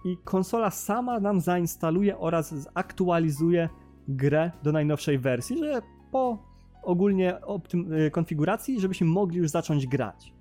i 0.06 0.18
konsola 0.24 0.72
sama 0.72 1.20
nam 1.20 1.42
zainstaluje 1.42 2.18
oraz 2.18 2.54
zaktualizuje 2.54 3.70
grę 4.08 4.52
do 4.64 4.72
najnowszej 4.72 5.20
wersji, 5.20 5.58
że 5.60 5.82
po 6.12 6.38
ogólnie 6.84 7.38
y, 8.08 8.12
konfiguracji, 8.12 8.80
żebyśmy 8.80 9.08
mogli 9.08 9.38
już 9.38 9.50
zacząć 9.50 9.88
grać. 9.88 10.34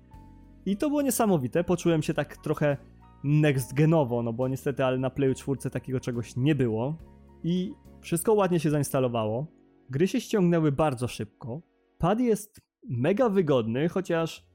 I 0.65 0.77
to 0.77 0.89
było 0.89 1.01
niesamowite, 1.01 1.63
poczułem 1.63 2.01
się 2.03 2.13
tak 2.13 2.37
trochę 2.37 2.77
next 3.23 3.73
genowo, 3.73 4.23
no 4.23 4.33
bo 4.33 4.47
niestety, 4.47 4.85
ale 4.85 4.97
na 4.97 5.09
Playu 5.09 5.33
4 5.33 5.69
takiego 5.71 5.99
czegoś 5.99 6.35
nie 6.35 6.55
było. 6.55 6.95
I 7.43 7.73
wszystko 8.01 8.33
ładnie 8.33 8.59
się 8.59 8.69
zainstalowało. 8.69 9.47
Gry 9.89 10.07
się 10.07 10.21
ściągnęły 10.21 10.71
bardzo 10.71 11.07
szybko. 11.07 11.61
Pad 11.97 12.19
jest 12.19 12.61
mega 12.89 13.29
wygodny, 13.29 13.89
chociaż 13.89 14.49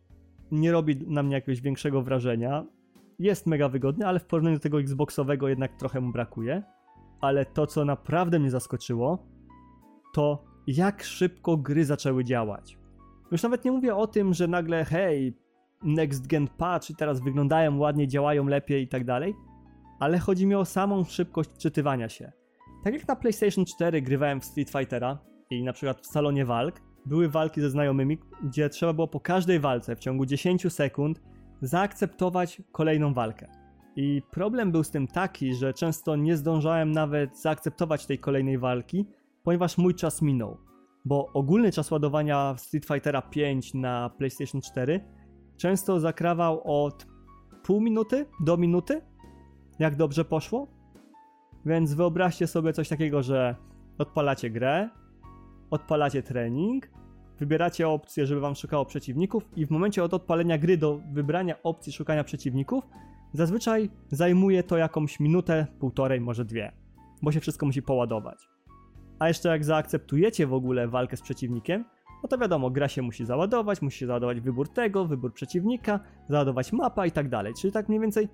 nie 0.50 0.72
robi 0.72 0.96
na 1.06 1.22
mnie 1.22 1.34
jakiegoś 1.34 1.60
większego 1.60 2.02
wrażenia. 2.02 2.66
Jest 3.18 3.46
mega 3.46 3.68
wygodny, 3.68 4.06
ale 4.06 4.20
w 4.20 4.26
porównaniu 4.26 4.56
do 4.56 4.62
tego 4.62 4.80
Xboxowego 4.80 5.48
jednak 5.48 5.76
trochę 5.76 6.00
mu 6.00 6.12
brakuje. 6.12 6.62
Ale 7.20 7.46
to, 7.46 7.66
co 7.66 7.84
naprawdę 7.84 8.38
mnie 8.38 8.50
zaskoczyło, 8.50 9.26
to 10.14 10.44
jak 10.66 11.02
szybko 11.02 11.56
gry 11.56 11.84
zaczęły 11.84 12.24
działać. 12.24 12.78
Już 13.32 13.42
nawet 13.42 13.64
nie 13.64 13.72
mówię 13.72 13.96
o 13.96 14.06
tym, 14.06 14.34
że 14.34 14.48
nagle 14.48 14.84
hej, 14.84 15.38
next 15.84 16.26
gen 16.26 16.48
patch 16.48 16.90
i 16.90 16.96
teraz 16.96 17.20
wyglądają 17.20 17.78
ładnie, 17.78 18.08
działają 18.08 18.46
lepiej 18.46 18.82
i 18.82 18.88
tak 18.88 19.04
dalej, 19.04 19.34
ale 20.00 20.18
chodzi 20.18 20.46
mi 20.46 20.54
o 20.54 20.64
samą 20.64 21.04
szybkość 21.04 21.50
czytywania 21.58 22.08
się. 22.08 22.32
Tak 22.84 22.94
jak 22.94 23.08
na 23.08 23.16
PlayStation 23.16 23.64
4 23.64 24.02
grywałem 24.02 24.40
w 24.40 24.44
Street 24.44 24.70
Fightera 24.70 25.18
i 25.50 25.62
na 25.62 25.72
przykład 25.72 26.00
w 26.00 26.06
salonie 26.06 26.44
walk, 26.44 26.80
były 27.06 27.28
walki 27.28 27.60
ze 27.60 27.70
znajomymi, 27.70 28.18
gdzie 28.44 28.68
trzeba 28.68 28.92
było 28.92 29.08
po 29.08 29.20
każdej 29.20 29.60
walce 29.60 29.96
w 29.96 29.98
ciągu 29.98 30.26
10 30.26 30.72
sekund 30.72 31.22
zaakceptować 31.62 32.62
kolejną 32.72 33.14
walkę. 33.14 33.48
I 33.96 34.22
problem 34.30 34.72
był 34.72 34.84
z 34.84 34.90
tym 34.90 35.06
taki, 35.06 35.54
że 35.54 35.74
często 35.74 36.16
nie 36.16 36.36
zdążałem 36.36 36.92
nawet 36.92 37.40
zaakceptować 37.40 38.06
tej 38.06 38.18
kolejnej 38.18 38.58
walki, 38.58 39.06
ponieważ 39.42 39.78
mój 39.78 39.94
czas 39.94 40.22
minął. 40.22 40.56
Bo 41.04 41.32
ogólny 41.32 41.72
czas 41.72 41.90
ładowania 41.90 42.54
Street 42.58 42.86
Fightera 42.86 43.22
5 43.22 43.74
na 43.74 44.10
PlayStation 44.10 44.60
4 44.60 45.00
często 45.56 46.00
zakrawał 46.00 46.84
od 46.84 47.06
pół 47.62 47.80
minuty 47.80 48.26
do 48.40 48.56
minuty, 48.56 49.00
jak 49.78 49.96
dobrze 49.96 50.24
poszło. 50.24 50.68
Więc 51.66 51.94
wyobraźcie 51.94 52.46
sobie 52.46 52.72
coś 52.72 52.88
takiego, 52.88 53.22
że 53.22 53.56
odpalacie 53.98 54.50
grę, 54.50 54.88
odpalacie 55.70 56.22
trening, 56.22 56.90
wybieracie 57.38 57.88
opcję, 57.88 58.26
żeby 58.26 58.40
wam 58.40 58.54
szukało 58.54 58.84
przeciwników 58.84 59.48
i 59.56 59.66
w 59.66 59.70
momencie 59.70 60.04
od 60.04 60.14
odpalenia 60.14 60.58
gry 60.58 60.76
do 60.76 61.00
wybrania 61.12 61.62
opcji 61.62 61.92
szukania 61.92 62.24
przeciwników 62.24 62.84
zazwyczaj 63.32 63.90
zajmuje 64.10 64.62
to 64.62 64.76
jakąś 64.76 65.20
minutę, 65.20 65.66
półtorej, 65.78 66.20
może 66.20 66.44
dwie, 66.44 66.72
bo 67.22 67.32
się 67.32 67.40
wszystko 67.40 67.66
musi 67.66 67.82
poładować. 67.82 68.48
A 69.18 69.28
jeszcze 69.28 69.48
jak 69.48 69.64
zaakceptujecie 69.64 70.46
w 70.46 70.54
ogóle 70.54 70.88
walkę 70.88 71.16
z 71.16 71.22
przeciwnikiem, 71.22 71.84
no 72.24 72.28
to 72.28 72.38
wiadomo, 72.38 72.70
gra 72.70 72.88
się 72.88 73.02
musi 73.02 73.24
załadować, 73.24 73.82
musi 73.82 73.98
się 73.98 74.06
załadować 74.06 74.40
wybór 74.40 74.68
tego, 74.68 75.06
wybór 75.06 75.32
przeciwnika, 75.34 76.00
załadować 76.28 76.72
mapa 76.72 77.06
i 77.06 77.12
tak 77.12 77.28
dalej. 77.28 77.54
Czyli 77.60 77.72
tak 77.72 77.88
mniej 77.88 78.00
więcej 78.00 78.28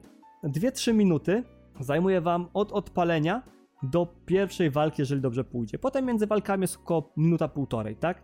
2-3 0.44 0.94
minuty 0.94 1.44
zajmuje 1.80 2.20
wam 2.20 2.46
od 2.54 2.72
odpalenia 2.72 3.42
do 3.82 4.06
pierwszej 4.26 4.70
walki, 4.70 5.02
jeżeli 5.02 5.20
dobrze 5.20 5.44
pójdzie. 5.44 5.78
Potem 5.78 6.04
między 6.04 6.26
walkami 6.26 6.62
jest 6.62 6.76
około 6.76 7.12
minuta 7.16 7.48
półtorej, 7.48 7.96
tak? 7.96 8.22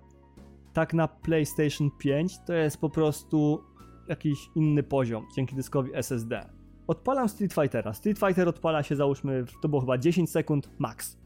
Tak 0.72 0.94
na 0.94 1.08
PlayStation 1.08 1.90
5 1.98 2.38
to 2.46 2.52
jest 2.52 2.80
po 2.80 2.90
prostu 2.90 3.64
jakiś 4.08 4.38
inny 4.54 4.82
poziom 4.82 5.26
dzięki 5.36 5.56
dyskowi 5.56 5.90
SSD. 5.94 6.50
Odpalam 6.86 7.28
Street 7.28 7.52
Fightera. 7.54 7.92
Street 7.92 8.18
Fighter 8.18 8.48
odpala 8.48 8.82
się 8.82 8.96
załóżmy, 8.96 9.44
to 9.62 9.68
było 9.68 9.80
chyba 9.80 9.98
10 9.98 10.30
sekund 10.30 10.70
max. 10.78 11.18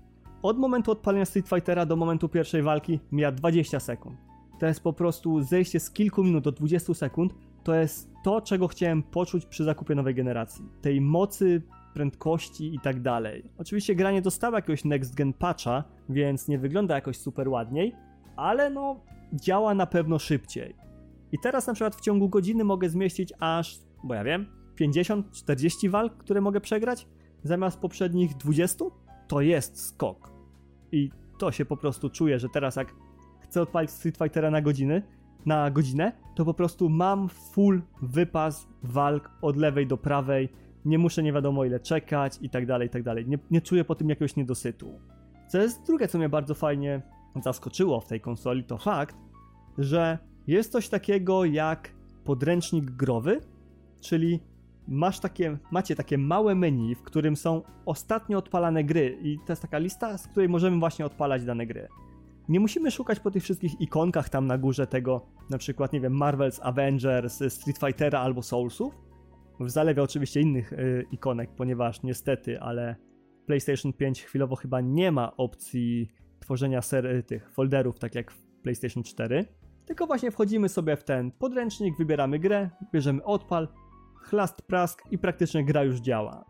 Od 0.42 0.58
momentu 0.58 0.90
odpalenia 0.90 1.24
Street 1.24 1.48
Fightera 1.48 1.86
do 1.86 1.96
momentu 1.96 2.28
pierwszej 2.28 2.62
walki 2.62 3.00
mija 3.12 3.32
20 3.32 3.80
sekund. 3.80 4.29
To 4.60 4.66
jest 4.66 4.82
po 4.82 4.92
prostu 4.92 5.42
zejście 5.42 5.80
z 5.80 5.90
kilku 5.90 6.24
minut 6.24 6.44
do 6.44 6.52
20 6.52 6.94
sekund. 6.94 7.34
To 7.64 7.74
jest 7.74 8.10
to, 8.24 8.40
czego 8.40 8.68
chciałem 8.68 9.02
poczuć 9.02 9.46
przy 9.46 9.64
zakupie 9.64 9.94
nowej 9.94 10.14
generacji. 10.14 10.64
Tej 10.82 11.00
mocy, 11.00 11.62
prędkości 11.94 12.74
i 12.74 12.80
tak 12.80 13.02
dalej. 13.02 13.44
Oczywiście 13.58 13.94
gra 13.94 14.12
nie 14.12 14.22
dostała 14.22 14.58
jakiegoś 14.58 14.84
next 14.84 15.14
gen 15.14 15.32
patcha, 15.32 15.84
więc 16.08 16.48
nie 16.48 16.58
wygląda 16.58 16.94
jakoś 16.94 17.16
super 17.16 17.48
ładniej, 17.48 17.94
ale 18.36 18.70
no 18.70 19.00
działa 19.32 19.74
na 19.74 19.86
pewno 19.86 20.18
szybciej. 20.18 20.76
I 21.32 21.38
teraz 21.38 21.66
na 21.66 21.74
przykład 21.74 21.96
w 21.96 22.00
ciągu 22.00 22.28
godziny 22.28 22.64
mogę 22.64 22.88
zmieścić 22.88 23.32
aż, 23.38 23.78
bo 24.04 24.14
ja 24.14 24.24
wiem, 24.24 24.46
50-40 24.80 25.90
walk, 25.90 26.16
które 26.16 26.40
mogę 26.40 26.60
przegrać, 26.60 27.06
zamiast 27.44 27.80
poprzednich 27.80 28.36
20? 28.36 28.84
To 29.28 29.40
jest 29.40 29.86
skok. 29.86 30.32
I 30.92 31.10
to 31.38 31.52
się 31.52 31.64
po 31.64 31.76
prostu 31.76 32.10
czuje, 32.10 32.38
że 32.38 32.48
teraz 32.48 32.76
jak 32.76 32.94
chcę 33.50 33.62
odpalić 33.62 33.90
Street 33.90 34.16
Fightera 34.16 34.50
na 34.50 34.62
godziny, 34.62 35.02
na 35.46 35.70
godzinę, 35.70 36.12
to 36.34 36.44
po 36.44 36.54
prostu 36.54 36.88
mam 36.88 37.28
full 37.28 37.82
wypas 38.02 38.68
walk 38.82 39.30
od 39.42 39.56
lewej 39.56 39.86
do 39.86 39.96
prawej, 39.96 40.48
nie 40.84 40.98
muszę 40.98 41.22
nie 41.22 41.32
wiadomo 41.32 41.64
ile 41.64 41.80
czekać 41.80 42.38
i 42.42 42.50
tak 42.50 42.66
dalej, 42.66 42.88
i 42.88 42.90
tak 42.90 43.02
dalej. 43.02 43.28
Nie, 43.28 43.38
nie 43.50 43.60
czuję 43.60 43.84
po 43.84 43.94
tym 43.94 44.08
jakiegoś 44.08 44.36
niedosytu. 44.36 45.00
Co 45.48 45.58
jest 45.58 45.86
drugie, 45.86 46.08
co 46.08 46.18
mnie 46.18 46.28
bardzo 46.28 46.54
fajnie 46.54 47.02
zaskoczyło 47.42 48.00
w 48.00 48.06
tej 48.06 48.20
konsoli, 48.20 48.64
to 48.64 48.78
fakt, 48.78 49.16
że 49.78 50.18
jest 50.46 50.72
coś 50.72 50.88
takiego 50.88 51.44
jak 51.44 51.90
podręcznik 52.24 52.90
growy, 52.90 53.40
czyli 54.00 54.40
masz 54.88 55.20
takie, 55.20 55.58
macie 55.70 55.96
takie 55.96 56.18
małe 56.18 56.54
menu, 56.54 56.94
w 56.94 57.02
którym 57.02 57.36
są 57.36 57.62
ostatnio 57.86 58.38
odpalane 58.38 58.84
gry 58.84 59.18
i 59.22 59.38
to 59.46 59.52
jest 59.52 59.62
taka 59.62 59.78
lista, 59.78 60.18
z 60.18 60.26
której 60.26 60.48
możemy 60.48 60.78
właśnie 60.78 61.06
odpalać 61.06 61.44
dane 61.44 61.66
gry. 61.66 61.88
Nie 62.50 62.60
musimy 62.60 62.90
szukać 62.90 63.20
po 63.20 63.30
tych 63.30 63.42
wszystkich 63.42 63.80
ikonkach 63.80 64.28
tam 64.28 64.46
na 64.46 64.58
górze 64.58 64.86
tego, 64.86 65.26
na 65.50 65.58
przykład, 65.58 65.92
nie 65.92 66.00
wiem, 66.00 66.18
Marvel's 66.18 66.58
Avengers, 66.62 67.42
Street 67.48 67.78
Fightera 67.78 68.20
albo 68.20 68.42
Soulsów. 68.42 68.94
W 69.60 69.70
zalewie 69.70 70.02
oczywiście 70.02 70.40
innych 70.40 70.72
y, 70.72 71.06
ikonek, 71.12 71.50
ponieważ 71.56 72.02
niestety, 72.02 72.60
ale 72.60 72.96
PlayStation 73.46 73.92
5 73.92 74.22
chwilowo 74.22 74.56
chyba 74.56 74.80
nie 74.80 75.12
ma 75.12 75.36
opcji 75.36 76.08
tworzenia 76.40 76.82
serii 76.82 77.24
tych 77.24 77.50
folderów, 77.50 77.98
tak 77.98 78.14
jak 78.14 78.30
w 78.30 78.42
PlayStation 78.62 79.02
4. 79.02 79.44
Tylko 79.86 80.06
właśnie 80.06 80.30
wchodzimy 80.30 80.68
sobie 80.68 80.96
w 80.96 81.04
ten 81.04 81.32
podręcznik, 81.32 81.96
wybieramy 81.98 82.38
grę, 82.38 82.70
bierzemy 82.92 83.24
odpal, 83.24 83.68
chlast 84.22 84.62
prask 84.62 85.02
i 85.10 85.18
praktycznie 85.18 85.64
gra 85.64 85.84
już 85.84 86.00
działa. 86.00 86.44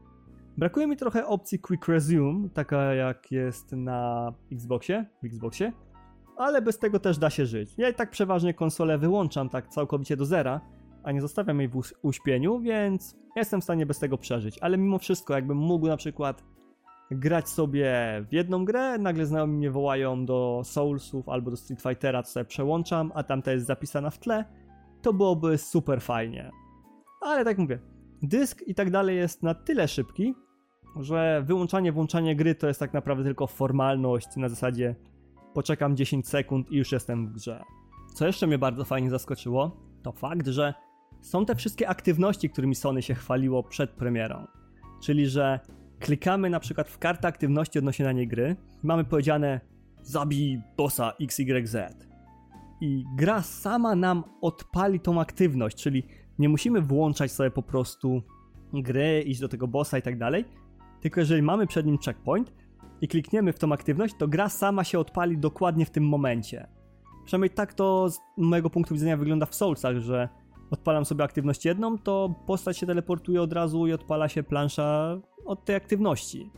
Brakuje 0.57 0.87
mi 0.87 0.97
trochę 0.97 1.27
opcji 1.27 1.59
Quick 1.59 1.89
Resume, 1.89 2.49
taka 2.49 2.95
jak 2.95 3.33
jest 3.33 3.73
na 3.73 4.33
Xboxie, 4.53 5.07
w 5.23 5.27
Xboxie, 5.27 5.73
ale 6.41 6.63
bez 6.63 6.79
tego 6.79 6.99
też 7.01 7.19
da 7.19 7.31
się 7.31 7.47
żyć. 7.47 7.75
Ja 7.79 7.89
i 7.89 7.95
tak 7.95 8.11
przeważnie 8.11 8.55
konsolę 8.55 8.99
wyłączam 8.99 9.49
tak 9.49 9.69
całkowicie 9.69 10.17
do 10.17 10.25
zera, 10.25 10.61
a 11.03 11.13
nie 11.13 11.21
zostawiam 11.21 11.61
jej 11.61 11.69
w 11.69 11.81
uśpieniu, 12.03 12.61
więc 12.61 13.17
jestem 13.37 13.61
w 13.61 13.65
stanie 13.65 13.87
bez 13.87 13.99
tego 13.99 14.19
przeżyć. 14.19 14.59
Ale 14.59 14.79
mimo 14.79 14.99
wszystko, 14.99 15.35
jakbym 15.35 15.59
mógł 15.59 15.87
na 15.87 15.97
przykład 15.97 16.45
grać 17.11 17.49
sobie 17.49 17.93
w 18.29 18.33
jedną 18.33 18.65
grę, 18.65 18.99
nagle 18.99 19.27
znajomi 19.27 19.57
mnie 19.57 19.71
wołają 19.71 20.27
do 20.27 20.63
Soulsów 20.65 21.29
albo 21.29 21.51
do 21.51 21.57
Street 21.57 21.83
Fightera, 21.83 22.23
to 22.23 22.29
sobie 22.29 22.45
przełączam, 22.45 23.13
a 23.15 23.23
tamta 23.23 23.53
jest 23.53 23.67
zapisana 23.67 24.11
w 24.11 24.19
tle, 24.19 24.45
to 25.03 25.13
byłoby 25.13 25.59
super 25.59 26.03
fajnie. 26.03 26.51
Ale 27.21 27.45
tak 27.45 27.59
mówię, 27.59 27.79
dysk 28.23 28.63
i 28.67 28.75
tak 28.75 28.91
dalej 28.91 29.17
jest 29.17 29.43
na 29.43 29.55
tyle 29.55 29.89
szybki, 29.89 30.35
że 31.01 31.43
wyłączanie, 31.47 31.93
włączanie 31.93 32.37
gry 32.37 32.55
to 32.55 32.69
jest 32.69 32.81
tak 32.81 32.93
naprawdę 32.93 33.25
tylko 33.25 33.47
formalność 33.47 34.37
na 34.37 34.49
zasadzie 34.49 34.95
poczekam 35.55 35.97
10 35.97 36.29
sekund 36.29 36.73
i 36.73 36.77
już 36.77 36.93
jestem 36.93 37.29
w 37.29 37.33
grze. 37.33 37.63
Co 38.15 38.27
jeszcze 38.27 38.47
mnie 38.47 38.59
bardzo 38.59 38.85
fajnie 38.85 39.11
zaskoczyło, 39.11 39.77
to 40.03 40.13
fakt, 40.13 40.47
że 40.47 40.75
są 41.21 41.47
te 41.47 41.55
wszystkie 41.55 41.89
aktywności, 41.89 42.51
którymi 42.51 42.75
Sony 42.75 43.03
się 43.03 43.15
chwaliło 43.15 43.63
przed 43.63 43.91
premierą. 43.91 44.47
Czyli, 45.03 45.27
że 45.27 45.61
klikamy 45.99 46.51
na 46.51 46.61
przykład 46.61 46.89
w 46.89 46.99
kartę 46.99 47.29
aktywności 47.29 47.79
odnośnie 47.79 48.27
gry, 48.27 48.57
mamy 48.83 49.05
powiedziane 49.05 49.61
zabij 50.03 50.63
bossa 50.77 51.13
XYZ. 51.21 51.77
I 52.81 53.05
gra 53.17 53.43
sama 53.43 53.95
nam 53.95 54.25
odpali 54.41 55.01
tą 55.01 55.21
aktywność, 55.21 55.77
czyli 55.77 56.03
nie 56.39 56.49
musimy 56.49 56.81
włączać 56.81 57.33
sobie 57.33 57.51
po 57.51 57.63
prostu 57.63 58.23
gry, 58.73 59.23
iść 59.23 59.41
do 59.41 59.49
tego 59.49 59.69
bossa 59.69 59.99
i 59.99 60.03
tak 60.03 60.19
dalej, 60.19 60.45
tylko 61.01 61.21
jeżeli 61.21 61.43
mamy 61.43 61.67
przed 61.67 61.87
nim 61.87 61.99
checkpoint 61.99 62.53
i 63.01 63.09
klikniemy 63.09 63.53
w 63.53 63.59
tą 63.59 63.73
aktywność, 63.73 64.15
to 64.19 64.29
gra 64.29 64.49
sama 64.49 64.85
się 64.85 64.99
odpali 64.99 65.39
dokładnie 65.39 65.87
w 65.87 65.91
tym 65.91 66.09
momencie. 66.09 66.69
Przynajmniej 67.25 67.51
tak 67.51 67.75
to 67.75 68.11
z 68.11 68.19
mojego 68.37 68.71
punktu 68.71 68.95
widzenia 68.95 69.17
wygląda 69.17 69.47
w 69.47 69.55
Soulsach, 69.55 69.99
że 69.99 70.29
odpalam 70.71 71.05
sobie 71.05 71.25
aktywność 71.25 71.65
jedną, 71.65 71.99
to 71.99 72.35
postać 72.47 72.79
się 72.79 72.87
teleportuje 72.87 73.43
od 73.43 73.53
razu 73.53 73.87
i 73.87 73.93
odpala 73.93 74.29
się 74.29 74.43
plansza 74.43 75.19
od 75.45 75.65
tej 75.65 75.77
aktywności. 75.77 76.51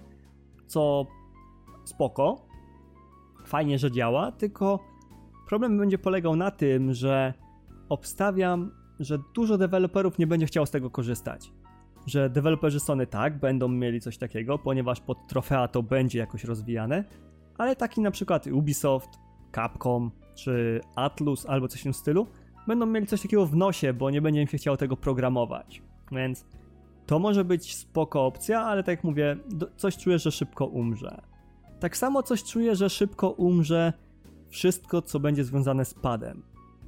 Co 0.67 1.07
spoko, 1.85 2.47
fajnie, 3.47 3.79
że 3.79 3.91
działa, 3.91 4.33
tylko 4.33 4.79
problem 5.49 5.79
będzie 5.79 5.99
polegał 5.99 6.37
na 6.37 6.51
tym, 6.51 6.95
że 6.95 7.35
obstawiam, 7.89 8.71
że 9.01 9.19
dużo 9.35 9.59
deweloperów 9.59 10.19
nie 10.19 10.27
będzie 10.27 10.47
chciało 10.47 10.67
z 10.67 10.71
tego 10.71 10.91
korzystać. 10.91 11.53
Że 12.07 12.31
deweloperzy 12.31 12.81
Sony 12.81 13.07
tak 13.07 13.39
będą 13.39 13.69
mieli 13.69 14.01
coś 14.01 14.19
takiego, 14.19 14.59
ponieważ 14.59 15.01
pod 15.01 15.29
trofea 15.29 15.69
to 15.69 15.83
będzie 15.83 16.19
jakoś 16.19 16.45
rozwijane, 16.45 17.05
ale 17.59 17.77
taki 17.77 18.01
na 18.01 18.11
przykład 18.11 18.47
Ubisoft, 18.47 19.11
Capcom 19.55 20.11
czy 20.35 20.81
Atlus 20.97 21.47
albo 21.47 21.69
coś 21.69 21.81
w 21.81 21.83
tym 21.83 21.95
stylu 21.95 22.27
będą 22.67 22.87
mieli 22.87 23.07
coś 23.07 23.23
takiego 23.23 23.47
w 23.47 23.57
nosie, 23.57 23.93
bo 23.93 24.11
nie 24.11 24.23
będzie 24.23 24.41
im 24.41 24.49
się 24.49 24.59
chciało 24.59 24.77
tego 24.77 24.97
programować. 24.97 25.83
Więc 26.13 26.47
to 27.07 27.19
może 27.19 27.45
być 27.45 27.75
spoko 27.75 28.27
opcja, 28.27 28.61
ale 28.61 28.83
tak 28.83 28.97
jak 28.97 29.05
mówię, 29.05 29.37
coś 29.77 29.97
czuję, 29.97 30.19
że 30.19 30.33
szybko 30.33 30.67
umrze. 30.67 31.23
Tak 31.81 31.97
samo 31.97 32.23
coś 32.23 32.45
czuję, 32.45 32.77
że 32.77 32.91
szybko 32.91 33.31
umrze 33.31 33.93
wszystko, 34.49 35.03
co 35.03 35.21
będzie 35.21 35.45
związane 35.45 35.85
z 35.85 35.95
padem. 35.95 36.43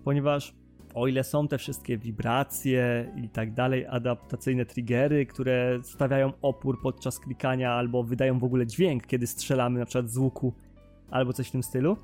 Ponieważ 0.05 0.55
o 0.95 1.07
ile 1.07 1.25
są 1.25 1.49
te 1.49 1.59
wszystkie 1.59 1.99
wibracje 1.99 3.13
i 3.25 3.29
tak 3.29 3.55
dalej, 3.55 3.87
adaptacyjne 3.87 4.67
triggery, 4.67 5.27
które 5.27 5.79
stawiają 5.83 6.33
opór 6.43 6.83
podczas 6.83 7.21
klikania 7.21 7.73
albo 7.73 8.03
wydają 8.03 8.39
w 8.39 8.45
ogóle 8.45 8.67
dźwięk, 8.67 9.07
kiedy 9.07 9.27
strzelamy 9.27 9.79
na 9.79 9.87
przykład 9.87 10.11
z 10.11 10.17
łuku 10.17 10.55
albo 11.11 11.33
coś 11.33 11.49
w 11.49 11.51
tym 11.51 11.63
stylu, 11.63 11.97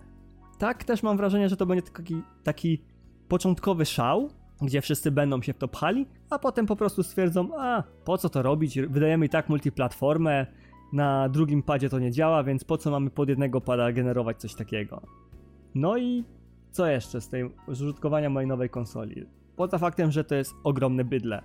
tak 0.58 0.84
też 0.84 1.02
mam 1.02 1.16
wrażenie, 1.16 1.48
że 1.48 1.56
to 1.56 1.66
będzie 1.66 1.82
taki, 1.82 2.22
taki 2.44 2.84
początkowy 3.28 3.86
szał, 3.86 4.30
gdzie 4.62 4.80
wszyscy 4.80 5.10
będą 5.10 5.42
się 5.42 5.52
w 5.52 5.58
to 5.58 5.68
a 6.30 6.38
potem 6.38 6.66
po 6.66 6.76
prostu 6.76 7.02
stwierdzą, 7.02 7.48
a 7.58 7.82
po 8.04 8.18
co 8.18 8.28
to 8.28 8.42
robić, 8.42 8.80
wydajemy 8.80 9.26
i 9.26 9.28
tak 9.28 9.48
multiplatformę, 9.48 10.46
na 10.92 11.28
drugim 11.28 11.62
padzie 11.62 11.88
to 11.88 11.98
nie 11.98 12.10
działa, 12.10 12.44
więc 12.44 12.64
po 12.64 12.78
co 12.78 12.90
mamy 12.90 13.10
pod 13.10 13.28
jednego 13.28 13.60
pada 13.60 13.92
generować 13.92 14.40
coś 14.40 14.54
takiego. 14.54 15.02
No 15.74 15.98
i 15.98 16.24
co 16.70 16.86
jeszcze 16.86 17.20
z 17.20 17.28
tej 17.28 17.50
z 17.68 17.82
użytkowania 17.82 18.30
mojej 18.30 18.48
nowej 18.48 18.70
konsoli? 18.70 19.26
Poza 19.56 19.78
faktem, 19.78 20.10
że 20.10 20.24
to 20.24 20.34
jest 20.34 20.54
ogromne 20.64 21.04
bydle. 21.04 21.42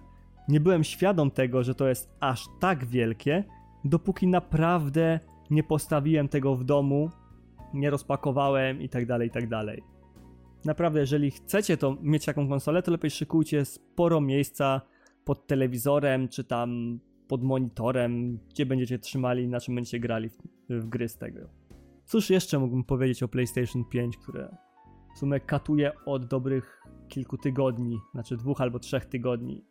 Nie 0.47 0.59
byłem 0.59 0.83
świadom 0.83 1.31
tego, 1.31 1.63
że 1.63 1.75
to 1.75 1.87
jest 1.87 2.09
aż 2.19 2.45
tak 2.59 2.85
wielkie, 2.85 3.43
dopóki 3.83 4.27
naprawdę 4.27 5.19
nie 5.49 5.63
postawiłem 5.63 6.27
tego 6.27 6.55
w 6.55 6.63
domu, 6.63 7.09
nie 7.73 7.89
rozpakowałem 7.89 8.81
i 8.81 8.89
tak 8.89 9.05
dalej, 9.05 9.27
i 9.27 9.31
tak. 9.31 9.45
Naprawdę, 10.65 10.99
jeżeli 10.99 11.31
chcecie 11.31 11.77
to 11.77 11.97
mieć 12.01 12.25
taką 12.25 12.49
konsolę, 12.49 12.83
to 12.83 12.91
lepiej 12.91 13.11
szykujcie 13.11 13.65
sporo 13.65 14.21
miejsca 14.21 14.81
pod 15.25 15.47
telewizorem, 15.47 16.27
czy 16.27 16.43
tam 16.43 16.99
pod 17.27 17.43
monitorem, 17.43 18.39
gdzie 18.49 18.65
będziecie 18.65 18.99
trzymali, 18.99 19.47
na 19.47 19.59
czym 19.59 19.75
będziecie 19.75 19.99
grali 19.99 20.29
w, 20.29 20.37
w 20.69 20.85
gry 20.85 21.09
z 21.09 21.17
tego. 21.17 21.39
Cóż 22.05 22.29
jeszcze 22.29 22.59
mógłbym 22.59 22.83
powiedzieć 22.83 23.23
o 23.23 23.27
PlayStation 23.27 23.85
5, 23.85 24.17
które 24.17 24.57
w 25.15 25.17
sumie 25.17 25.39
katuje 25.39 25.91
od 26.05 26.25
dobrych 26.25 26.83
kilku 27.07 27.37
tygodni, 27.37 27.99
znaczy 28.13 28.37
dwóch 28.37 28.61
albo 28.61 28.79
trzech 28.79 29.05
tygodni. 29.05 29.65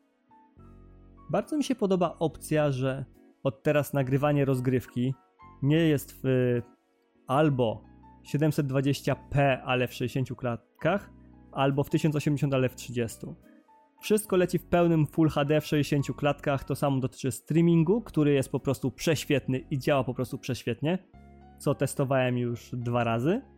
Bardzo 1.30 1.56
mi 1.56 1.64
się 1.64 1.74
podoba 1.74 2.16
opcja, 2.18 2.72
że 2.72 3.04
od 3.42 3.62
teraz 3.62 3.92
nagrywanie 3.92 4.44
rozgrywki 4.44 5.14
nie 5.62 5.76
jest 5.76 6.20
w 6.22 6.60
albo 7.26 7.84
720p, 8.34 9.58
ale 9.64 9.88
w 9.88 9.94
60 9.94 10.38
klatkach, 10.38 11.10
albo 11.52 11.84
w 11.84 11.90
1080, 11.90 12.54
ale 12.54 12.68
w 12.68 12.74
30. 12.74 13.26
Wszystko 14.00 14.36
leci 14.36 14.58
w 14.58 14.66
pełnym 14.66 15.06
Full 15.06 15.28
HD 15.28 15.60
w 15.60 15.66
60 15.66 16.16
klatkach. 16.16 16.64
To 16.64 16.76
samo 16.76 17.00
dotyczy 17.00 17.30
streamingu, 17.30 18.00
który 18.00 18.32
jest 18.32 18.52
po 18.52 18.60
prostu 18.60 18.90
prześwietny 18.90 19.58
i 19.58 19.78
działa 19.78 20.04
po 20.04 20.14
prostu 20.14 20.38
prześwietnie, 20.38 20.98
co 21.58 21.74
testowałem 21.74 22.38
już 22.38 22.70
dwa 22.72 23.04
razy. 23.04 23.53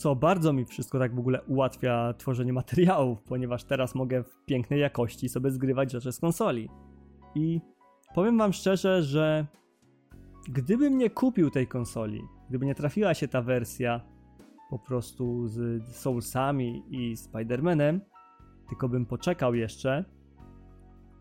Co 0.00 0.16
bardzo 0.16 0.52
mi 0.52 0.64
wszystko 0.64 0.98
tak 0.98 1.14
w 1.14 1.18
ogóle 1.18 1.42
ułatwia 1.42 2.14
tworzenie 2.18 2.52
materiałów, 2.52 3.22
ponieważ 3.22 3.64
teraz 3.64 3.94
mogę 3.94 4.22
w 4.22 4.44
pięknej 4.46 4.80
jakości 4.80 5.28
sobie 5.28 5.50
zgrywać 5.50 5.92
rzeczy 5.92 6.12
z 6.12 6.20
konsoli. 6.20 6.68
I 7.34 7.60
powiem 8.14 8.38
wam 8.38 8.52
szczerze, 8.52 9.02
że 9.02 9.46
gdybym 10.48 10.98
nie 10.98 11.10
kupił 11.10 11.50
tej 11.50 11.66
konsoli, 11.66 12.22
gdyby 12.48 12.66
nie 12.66 12.74
trafiła 12.74 13.14
się 13.14 13.28
ta 13.28 13.42
wersja 13.42 14.00
po 14.70 14.78
prostu 14.78 15.48
z 15.48 15.82
Soulsami 15.96 16.82
i 16.88 17.16
Spider-Manem, 17.16 18.00
tylko 18.68 18.88
bym 18.88 19.06
poczekał 19.06 19.54
jeszcze, 19.54 20.04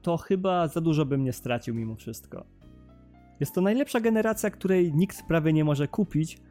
to 0.02 0.18
chyba 0.18 0.68
za 0.68 0.82
dużo 0.82 1.06
bym 1.06 1.24
nie 1.24 1.34
stracił 1.34 1.76
mimo 1.76 1.96
wszystko. 1.96 2.46
Jest 3.40 3.56
to 3.56 3.62
najlepsza 3.62 4.00
generacja, 4.00 4.50
której 4.50 4.94
nikt 4.94 5.28
prawie 5.28 5.54
nie 5.54 5.64
może 5.64 5.88
kupić, 5.88 6.42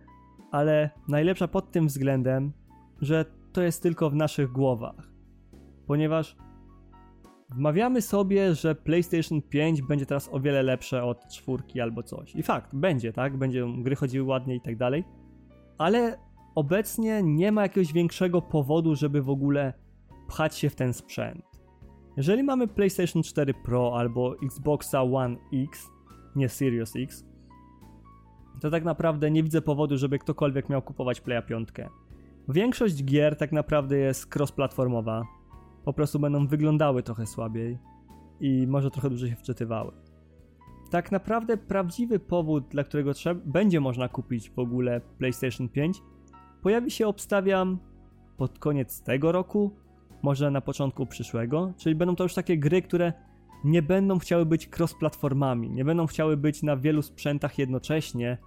ale 0.50 0.90
najlepsza 1.08 1.48
pod 1.48 1.70
tym 1.70 1.86
względem, 1.86 2.52
że 3.00 3.24
to 3.52 3.62
jest 3.62 3.82
tylko 3.82 4.10
w 4.10 4.14
naszych 4.14 4.52
głowach. 4.52 5.08
Ponieważ 5.86 6.36
wmawiamy 7.50 8.02
sobie, 8.02 8.54
że 8.54 8.74
PlayStation 8.74 9.42
5 9.42 9.82
będzie 9.82 10.06
teraz 10.06 10.28
o 10.32 10.40
wiele 10.40 10.62
lepsze 10.62 11.04
od 11.04 11.28
czwórki 11.28 11.80
albo 11.80 12.02
coś. 12.02 12.34
I 12.34 12.42
fakt, 12.42 12.74
będzie, 12.74 13.12
tak? 13.12 13.36
Będzie 13.36 13.66
gry 13.78 13.96
chodziły 13.96 14.26
ładnie 14.28 14.54
i 14.54 14.60
tak 14.60 14.76
dalej. 14.76 15.04
Ale 15.78 16.18
obecnie 16.54 17.22
nie 17.22 17.52
ma 17.52 17.62
jakiegoś 17.62 17.92
większego 17.92 18.42
powodu, 18.42 18.94
żeby 18.94 19.22
w 19.22 19.30
ogóle 19.30 19.72
pchać 20.28 20.56
się 20.56 20.70
w 20.70 20.74
ten 20.74 20.92
sprzęt. 20.92 21.44
Jeżeli 22.16 22.42
mamy 22.42 22.68
PlayStation 22.68 23.22
4 23.22 23.54
Pro 23.54 23.98
albo 23.98 24.36
Xboxa 24.42 25.02
One 25.02 25.36
X, 25.52 25.88
nie 26.36 26.48
Series 26.48 26.96
X, 26.96 27.24
to 28.60 28.70
tak 28.70 28.84
naprawdę 28.84 29.30
nie 29.30 29.42
widzę 29.42 29.62
powodu, 29.62 29.98
żeby 29.98 30.18
ktokolwiek 30.18 30.68
miał 30.68 30.82
kupować 30.82 31.20
Playa 31.20 31.42
5. 31.42 31.68
Większość 32.48 33.04
gier 33.04 33.36
tak 33.36 33.52
naprawdę 33.52 33.98
jest 33.98 34.34
cross-platformowa. 34.34 35.22
Po 35.84 35.92
prostu 35.92 36.18
będą 36.18 36.46
wyglądały 36.46 37.02
trochę 37.02 37.26
słabiej 37.26 37.78
i 38.40 38.66
może 38.66 38.90
trochę 38.90 39.08
dłużej 39.08 39.30
się 39.30 39.36
wczytywały. 39.36 39.92
Tak 40.90 41.12
naprawdę 41.12 41.56
prawdziwy 41.56 42.18
powód, 42.18 42.68
dla 42.68 42.84
którego 42.84 43.14
trzeba, 43.14 43.40
będzie 43.44 43.80
można 43.80 44.08
kupić 44.08 44.50
w 44.50 44.58
ogóle 44.58 45.00
PlayStation 45.00 45.68
5, 45.68 46.02
pojawi 46.62 46.90
się, 46.90 47.06
obstawiam, 47.06 47.78
pod 48.36 48.58
koniec 48.58 49.02
tego 49.02 49.32
roku 49.32 49.76
może 50.22 50.50
na 50.50 50.60
początku 50.60 51.06
przyszłego, 51.06 51.72
czyli 51.76 51.94
będą 51.94 52.16
to 52.16 52.24
już 52.24 52.34
takie 52.34 52.58
gry, 52.58 52.82
które 52.82 53.12
nie 53.64 53.82
będą 53.82 54.18
chciały 54.18 54.46
być 54.46 54.68
cross-platformami, 54.68 55.70
nie 55.70 55.84
będą 55.84 56.06
chciały 56.06 56.36
być 56.36 56.62
na 56.62 56.76
wielu 56.76 57.02
sprzętach 57.02 57.58
jednocześnie, 57.58 58.38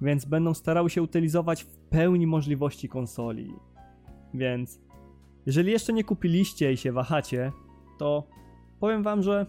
więc 0.00 0.24
będą 0.24 0.54
starały 0.54 0.90
się 0.90 1.02
utylizować 1.02 1.64
w 1.64 1.76
pełni 1.76 2.26
możliwości 2.26 2.88
konsoli. 2.88 3.54
Więc 4.34 4.80
jeżeli 5.46 5.72
jeszcze 5.72 5.92
nie 5.92 6.04
kupiliście 6.04 6.72
i 6.72 6.76
się 6.76 6.92
wahacie, 6.92 7.52
to 7.98 8.26
powiem 8.80 9.02
wam, 9.02 9.22
że 9.22 9.46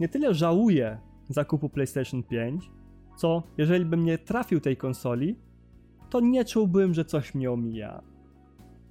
nie 0.00 0.08
tyle 0.08 0.34
żałuję 0.34 0.98
zakupu 1.28 1.68
PlayStation 1.68 2.22
5, 2.22 2.70
co 3.16 3.42
jeżeli 3.58 3.84
bym 3.84 4.04
nie 4.04 4.18
trafił 4.18 4.60
tej 4.60 4.76
konsoli, 4.76 5.38
to 6.10 6.20
nie 6.20 6.44
czułbym, 6.44 6.94
że 6.94 7.04
coś 7.04 7.34
mnie 7.34 7.50
omija. 7.50 8.02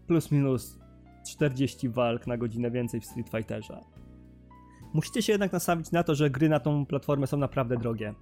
Plus 0.08 0.32
minus 0.32 0.80
40 1.28 1.90
walk 1.90 2.28
na 2.28 2.38
godzinę 2.38 2.72
więcej 2.72 3.00
w 3.00 3.06
Street 3.06 3.30
Fighterze. 3.30 3.93
Musicie 4.94 5.22
się 5.22 5.32
jednak 5.34 5.54
nastawić 5.54 5.92
na 5.92 6.04
to, 6.04 6.16
że 6.16 6.30
gry 6.30 6.50
na 6.50 6.60
tą 6.60 6.86
platformę 6.86 7.28
są 7.28 7.38
naprawdę 7.38 7.78
drogie. 7.78 8.14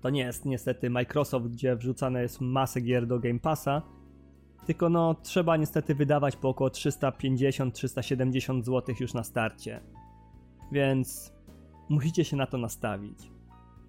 To 0.00 0.10
nie 0.10 0.20
jest 0.20 0.44
niestety 0.44 0.90
Microsoft, 0.90 1.46
gdzie 1.46 1.76
wrzucane 1.76 2.22
jest 2.22 2.40
masę 2.40 2.80
gier 2.80 3.06
do 3.06 3.18
Game 3.20 3.38
Passa, 3.38 3.82
tylko 4.66 4.88
no 4.88 5.14
trzeba 5.22 5.56
niestety 5.56 5.94
wydawać 5.94 6.36
po 6.36 6.48
około 6.48 6.70
350-370 6.70 8.64
zł 8.64 8.94
już 9.00 9.14
na 9.14 9.24
starcie. 9.24 9.80
Więc 10.72 11.32
musicie 11.88 12.24
się 12.24 12.36
na 12.36 12.46
to 12.46 12.58
nastawić. 12.58 13.18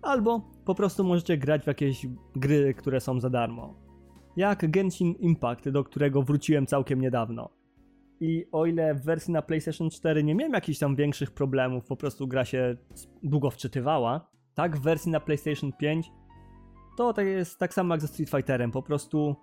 Albo 0.01 0.41
po 0.65 0.75
prostu 0.75 1.03
możecie 1.03 1.37
grać 1.37 1.63
w 1.63 1.67
jakieś 1.67 2.07
gry, 2.35 2.73
które 2.73 2.99
są 2.99 3.19
za 3.19 3.29
darmo. 3.29 3.73
Jak 4.37 4.71
Genshin 4.71 5.11
Impact, 5.11 5.69
do 5.69 5.83
którego 5.83 6.21
wróciłem 6.21 6.65
całkiem 6.65 7.01
niedawno. 7.01 7.56
I 8.19 8.45
o 8.51 8.65
ile 8.65 8.95
w 8.95 9.03
wersji 9.03 9.33
na 9.33 9.41
PlayStation 9.41 9.89
4 9.89 10.23
nie 10.23 10.35
miałem 10.35 10.53
jakichś 10.53 10.79
tam 10.79 10.95
większych 10.95 11.31
problemów, 11.31 11.85
po 11.85 11.95
prostu 11.95 12.27
gra 12.27 12.45
się 12.45 12.77
długo 13.23 13.49
wczytywała, 13.49 14.29
tak 14.53 14.77
w 14.77 14.81
wersji 14.81 15.11
na 15.11 15.19
PlayStation 15.19 15.73
5 15.73 16.11
to 16.97 17.13
tak 17.13 17.27
jest 17.27 17.59
tak 17.59 17.73
samo 17.73 17.93
jak 17.93 18.01
ze 18.01 18.07
Street 18.07 18.29
Fighterem, 18.29 18.71
po 18.71 18.81
prostu 18.81 19.35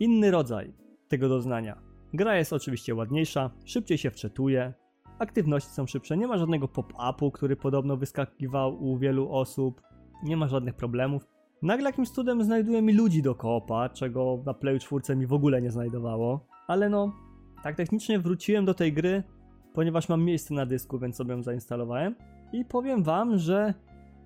inny 0.00 0.30
rodzaj 0.30 0.74
tego 1.08 1.28
doznania. 1.28 1.82
Gra 2.14 2.36
jest 2.36 2.52
oczywiście 2.52 2.94
ładniejsza, 2.94 3.50
szybciej 3.64 3.98
się 3.98 4.10
wczytuje, 4.10 4.74
aktywności 5.18 5.70
są 5.70 5.86
szybsze, 5.86 6.16
nie 6.16 6.26
ma 6.26 6.38
żadnego 6.38 6.68
pop-upu, 6.68 7.30
który 7.30 7.56
podobno 7.56 7.96
wyskakiwał 7.96 8.84
u 8.84 8.98
wielu 8.98 9.32
osób, 9.32 9.82
nie 10.24 10.36
ma 10.36 10.48
żadnych 10.48 10.74
problemów. 10.74 11.26
Nagle 11.62 11.86
jakimś 11.86 12.10
cudem 12.10 12.44
znajduje 12.44 12.82
mi 12.82 12.92
ludzi 12.92 13.22
do 13.22 13.34
koopa, 13.34 13.88
czego 13.88 14.42
na 14.46 14.54
Play 14.54 14.78
4 14.78 15.16
mi 15.16 15.26
w 15.26 15.32
ogóle 15.32 15.62
nie 15.62 15.70
znajdowało, 15.70 16.46
ale 16.68 16.88
no, 16.88 17.12
tak 17.62 17.76
technicznie 17.76 18.18
wróciłem 18.18 18.64
do 18.64 18.74
tej 18.74 18.92
gry, 18.92 19.22
ponieważ 19.74 20.08
mam 20.08 20.24
miejsce 20.24 20.54
na 20.54 20.66
dysku, 20.66 20.98
więc 20.98 21.16
sobie 21.16 21.34
ją 21.34 21.42
zainstalowałem. 21.42 22.14
I 22.52 22.64
powiem 22.64 23.02
wam, 23.02 23.38
że 23.38 23.74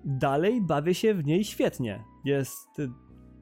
dalej 0.05 0.61
bawię 0.61 0.93
się 0.93 1.13
w 1.13 1.25
niej 1.25 1.43
świetnie. 1.43 2.03
Jest 2.25 2.79
y, 2.79 2.89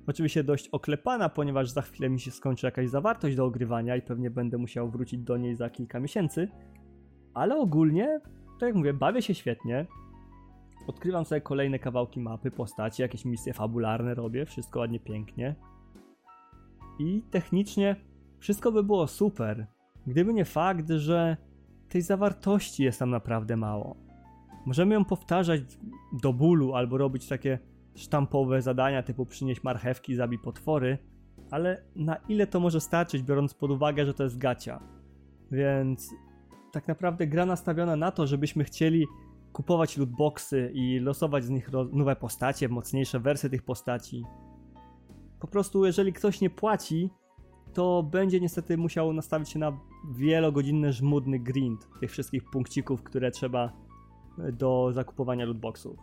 oczywiście 0.08 0.44
dość 0.44 0.68
oklepana, 0.68 1.30
ponieważ 1.30 1.70
za 1.70 1.82
chwilę 1.82 2.10
mi 2.10 2.20
się 2.20 2.32
skończy 2.32 2.68
jakaś 2.68 2.90
zawartość 2.90 3.36
do 3.36 3.46
ogrywania 3.46 3.96
i 3.96 4.02
pewnie 4.02 4.30
będę 4.30 4.58
musiał 4.58 4.90
wrócić 4.90 5.22
do 5.22 5.38
niej 5.38 5.56
za 5.56 5.70
kilka 5.70 6.00
miesięcy. 6.00 6.48
Ale 7.34 7.58
ogólnie, 7.58 8.20
tak 8.60 8.68
jak 8.68 8.76
mówię, 8.76 8.94
bawię 8.94 9.22
się 9.22 9.34
świetnie. 9.34 9.86
Odkrywam 10.88 11.26
sobie 11.26 11.42
kolejne 11.42 11.80
kawałki 11.80 12.20
mapy, 12.20 12.52
postaci, 12.52 13.02
jakieś 13.02 13.26
misje 13.26 13.54
fabularne 13.54 14.14
robię, 14.14 14.46
wszystko 14.46 14.80
ładnie, 14.80 15.00
pięknie. 15.00 15.56
I 17.00 17.24
technicznie 17.32 17.96
wszystko 18.40 18.72
by 18.72 18.84
było 18.84 19.08
super, 19.08 19.68
gdyby 20.08 20.34
nie 20.34 20.46
fakt, 20.46 20.90
że 20.90 21.38
tej 21.90 22.02
zawartości 22.02 22.84
jest 22.84 23.00
tam 23.00 23.10
naprawdę 23.10 23.58
mało. 23.58 23.96
Możemy 24.66 24.94
ją 24.94 25.06
powtarzać 25.06 25.62
do 26.22 26.34
bólu 26.34 26.74
albo 26.74 26.98
robić 26.98 27.28
takie 27.28 27.60
sztampowe 27.96 28.62
zadania 28.62 29.04
typu 29.04 29.26
przynieść 29.26 29.64
marchewki, 29.64 30.16
zabij 30.16 30.40
potwory, 30.40 30.98
ale 31.52 31.84
na 31.96 32.16
ile 32.16 32.48
to 32.48 32.60
może 32.60 32.82
starczyć, 32.82 33.24
biorąc 33.24 33.54
pod 33.54 33.72
uwagę, 33.72 34.06
że 34.06 34.14
to 34.14 34.24
jest 34.24 34.38
gacia. 34.38 34.80
Więc 35.52 36.14
tak 36.72 36.88
naprawdę 36.88 37.28
gra 37.28 37.46
nastawiona 37.46 37.96
na 37.96 38.12
to, 38.12 38.28
żebyśmy 38.28 38.64
chcieli 38.64 39.06
kupować 39.54 39.98
lootboxy 39.98 40.72
i 40.74 41.00
losować 41.00 41.44
z 41.44 41.50
nich 41.50 41.70
nowe 41.94 42.16
postacie, 42.16 42.70
mocniejsze 42.70 43.20
wersje 43.20 43.50
tych 43.50 43.64
postaci. 43.64 44.24
Po 45.40 45.48
prostu 45.48 45.86
jeżeli 45.86 46.14
ktoś 46.14 46.42
nie 46.42 46.50
płaci, 46.50 47.10
to 47.76 48.04
będzie 48.04 48.40
niestety 48.40 48.78
musiał 48.78 49.14
nastawić 49.14 49.50
się 49.50 49.60
na 49.60 49.78
wielogodzinny 50.12 50.94
żmudny 50.94 51.40
grind 51.40 51.88
tych 52.00 52.12
wszystkich 52.12 52.44
punkcików, 52.44 53.04
które 53.04 53.32
trzeba 53.32 53.72
do 54.54 54.90
zakupowania 54.94 55.46
lootboxów. 55.46 56.00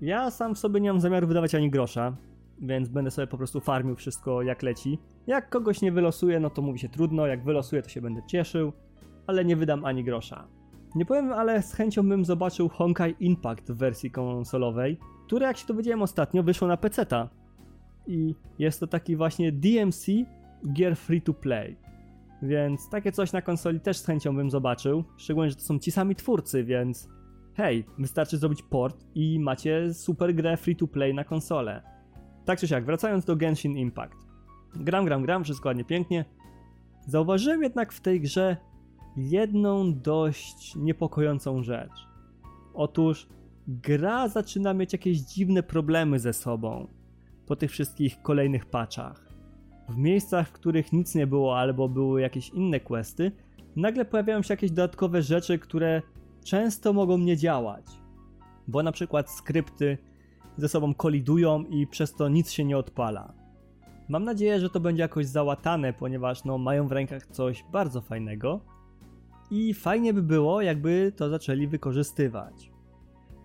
Ja 0.00 0.30
sam 0.30 0.54
w 0.54 0.58
sobie 0.58 0.80
nie 0.80 0.92
mam 0.92 1.00
zamiaru 1.00 1.26
wydawać 1.26 1.54
ani 1.54 1.70
grosza, 1.70 2.16
więc 2.60 2.88
będę 2.88 3.10
sobie 3.10 3.26
po 3.26 3.36
prostu 3.36 3.60
farmił 3.60 3.96
wszystko 3.96 4.42
jak 4.42 4.62
leci. 4.62 4.98
Jak 5.26 5.50
kogoś 5.50 5.82
nie 5.82 5.92
wylosuje, 5.92 6.40
no 6.40 6.50
to 6.50 6.62
mówi 6.62 6.78
się 6.78 6.88
trudno, 6.88 7.26
jak 7.26 7.44
wylosuję, 7.44 7.82
to 7.82 7.88
się 7.88 8.00
będę 8.00 8.22
cieszył, 8.26 8.72
ale 9.26 9.44
nie 9.44 9.56
wydam 9.56 9.84
ani 9.84 10.04
grosza. 10.04 10.48
Nie 10.94 11.06
powiem, 11.06 11.32
ale 11.32 11.62
z 11.62 11.72
chęcią 11.72 12.08
bym 12.08 12.24
zobaczył 12.24 12.68
Honkai 12.68 13.14
Impact 13.20 13.72
w 13.72 13.76
wersji 13.76 14.10
konsolowej, 14.10 14.98
które 15.26 15.46
jak 15.46 15.56
się 15.56 15.66
dowiedziałem 15.66 16.02
ostatnio 16.02 16.42
wyszło 16.42 16.68
na 16.68 16.76
PC-ta. 16.76 17.28
I 18.06 18.34
jest 18.58 18.80
to 18.80 18.86
taki 18.86 19.16
właśnie 19.16 19.52
DMC 19.52 20.06
gier 20.72 20.96
free 20.96 21.22
to 21.22 21.34
play. 21.34 21.76
Więc 22.42 22.88
takie 22.88 23.12
coś 23.12 23.32
na 23.32 23.42
konsoli 23.42 23.80
też 23.80 23.96
z 23.96 24.06
chęcią 24.06 24.36
bym 24.36 24.50
zobaczył, 24.50 25.04
szczególnie, 25.16 25.50
że 25.50 25.56
to 25.56 25.62
są 25.62 25.78
ci 25.78 25.90
sami 25.90 26.14
twórcy, 26.14 26.64
więc 26.64 27.08
hej, 27.54 27.84
wystarczy 27.98 28.38
zrobić 28.38 28.62
port 28.62 29.06
i 29.14 29.40
macie 29.40 29.94
super 29.94 30.34
grę 30.34 30.56
free 30.56 30.76
to 30.76 30.86
play 30.86 31.14
na 31.14 31.24
konsolę. 31.24 31.82
Tak 32.44 32.58
czy 32.58 32.68
siak, 32.68 32.84
wracając 32.84 33.24
do 33.24 33.36
Genshin 33.36 33.76
Impact. 33.76 34.16
Gram, 34.74 35.04
gram, 35.04 35.22
gram, 35.22 35.44
wszystko 35.44 35.68
ładnie, 35.68 35.84
pięknie. 35.84 36.24
Zauważyłem 37.06 37.62
jednak 37.62 37.92
w 37.92 38.00
tej 38.00 38.20
grze 38.20 38.56
jedną 39.16 39.94
dość 39.94 40.76
niepokojącą 40.76 41.62
rzecz. 41.62 42.08
Otóż 42.74 43.28
gra 43.68 44.28
zaczyna 44.28 44.74
mieć 44.74 44.92
jakieś 44.92 45.18
dziwne 45.18 45.62
problemy 45.62 46.18
ze 46.18 46.32
sobą 46.32 46.88
po 47.46 47.56
tych 47.56 47.70
wszystkich 47.70 48.22
kolejnych 48.22 48.66
patchach. 48.66 49.29
W 49.90 49.96
miejscach, 49.96 50.48
w 50.48 50.52
których 50.52 50.92
nic 50.92 51.14
nie 51.14 51.26
było 51.26 51.58
albo 51.58 51.88
były 51.88 52.20
jakieś 52.20 52.48
inne 52.48 52.80
questy, 52.80 53.32
nagle 53.76 54.04
pojawiają 54.04 54.42
się 54.42 54.52
jakieś 54.52 54.70
dodatkowe 54.70 55.22
rzeczy, 55.22 55.58
które 55.58 56.02
często 56.44 56.92
mogą 56.92 57.18
nie 57.18 57.36
działać. 57.36 57.86
Bo 58.68 58.82
na 58.82 58.92
przykład 58.92 59.30
skrypty 59.30 59.98
ze 60.56 60.68
sobą 60.68 60.94
kolidują 60.94 61.64
i 61.64 61.86
przez 61.86 62.14
to 62.14 62.28
nic 62.28 62.50
się 62.50 62.64
nie 62.64 62.78
odpala. 62.78 63.32
Mam 64.08 64.24
nadzieję, 64.24 64.60
że 64.60 64.70
to 64.70 64.80
będzie 64.80 65.02
jakoś 65.02 65.26
załatane, 65.26 65.92
ponieważ 65.92 66.44
no, 66.44 66.58
mają 66.58 66.88
w 66.88 66.92
rękach 66.92 67.26
coś 67.26 67.64
bardzo 67.72 68.00
fajnego 68.00 68.60
i 69.50 69.74
fajnie 69.74 70.14
by 70.14 70.22
było, 70.22 70.62
jakby 70.62 71.12
to 71.16 71.28
zaczęli 71.28 71.66
wykorzystywać. 71.66 72.70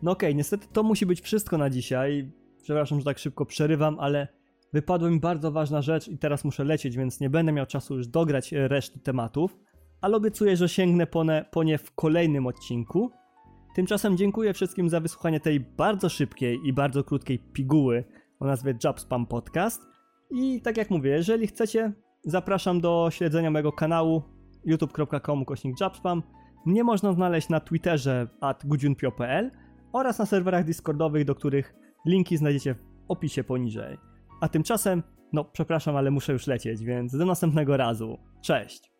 No 0.01 0.11
okej, 0.11 0.29
okay, 0.29 0.35
niestety 0.35 0.67
to 0.73 0.83
musi 0.83 1.05
być 1.05 1.21
wszystko 1.21 1.57
na 1.57 1.69
dzisiaj. 1.69 2.31
Przepraszam, 2.63 2.99
że 2.99 3.05
tak 3.05 3.19
szybko 3.19 3.45
przerywam, 3.45 3.99
ale 3.99 4.27
wypadła 4.75 5.09
mi 5.09 5.19
bardzo 5.19 5.51
ważna 5.51 5.81
rzecz 5.81 6.07
i 6.07 6.17
teraz 6.17 6.45
muszę 6.45 6.63
lecieć, 6.63 6.97
więc 6.97 7.19
nie 7.19 7.29
będę 7.29 7.51
miał 7.51 7.65
czasu 7.65 7.97
już 7.97 8.07
dograć 8.07 8.51
reszty 8.51 8.99
tematów, 8.99 9.57
ale 10.01 10.17
obiecuję, 10.17 10.57
że 10.57 10.69
sięgnę 10.69 11.07
po 11.07 11.23
nie, 11.23 11.45
po 11.51 11.63
nie 11.63 11.77
w 11.77 11.95
kolejnym 11.95 12.47
odcinku. 12.47 13.11
Tymczasem 13.75 14.17
dziękuję 14.17 14.53
wszystkim 14.53 14.89
za 14.89 14.99
wysłuchanie 14.99 15.39
tej 15.39 15.59
bardzo 15.59 16.09
szybkiej 16.09 16.59
i 16.65 16.73
bardzo 16.73 17.03
krótkiej 17.03 17.39
piguły 17.39 18.03
o 18.39 18.45
nazwie 18.45 18.73
Jobspam 18.83 19.25
Podcast. 19.25 19.81
I 20.31 20.61
tak 20.61 20.77
jak 20.77 20.89
mówię, 20.89 21.11
jeżeli 21.11 21.47
chcecie, 21.47 21.93
zapraszam 22.23 22.81
do 22.81 23.07
śledzenia 23.11 23.51
mojego 23.51 23.71
kanału 23.71 24.23
youtube.com 24.65 25.45
kośnik 25.45 25.79
Jobspam. 25.81 26.23
Mnie 26.65 26.83
można 26.83 27.13
znaleźć 27.13 27.49
na 27.49 27.59
Twitterze 27.59 28.27
at 28.41 28.63
oraz 29.93 30.19
na 30.19 30.25
serwerach 30.25 30.65
Discordowych, 30.65 31.25
do 31.25 31.35
których 31.35 31.75
linki 32.05 32.37
znajdziecie 32.37 32.73
w 32.73 32.83
opisie 33.07 33.43
poniżej. 33.43 34.14
A 34.41 34.49
tymczasem, 34.49 35.03
no 35.33 35.45
przepraszam, 35.45 35.95
ale 35.95 36.11
muszę 36.11 36.33
już 36.33 36.47
lecieć, 36.47 36.83
więc 36.83 37.17
do 37.17 37.25
następnego 37.25 37.77
razu. 37.77 38.17
Cześć! 38.41 38.94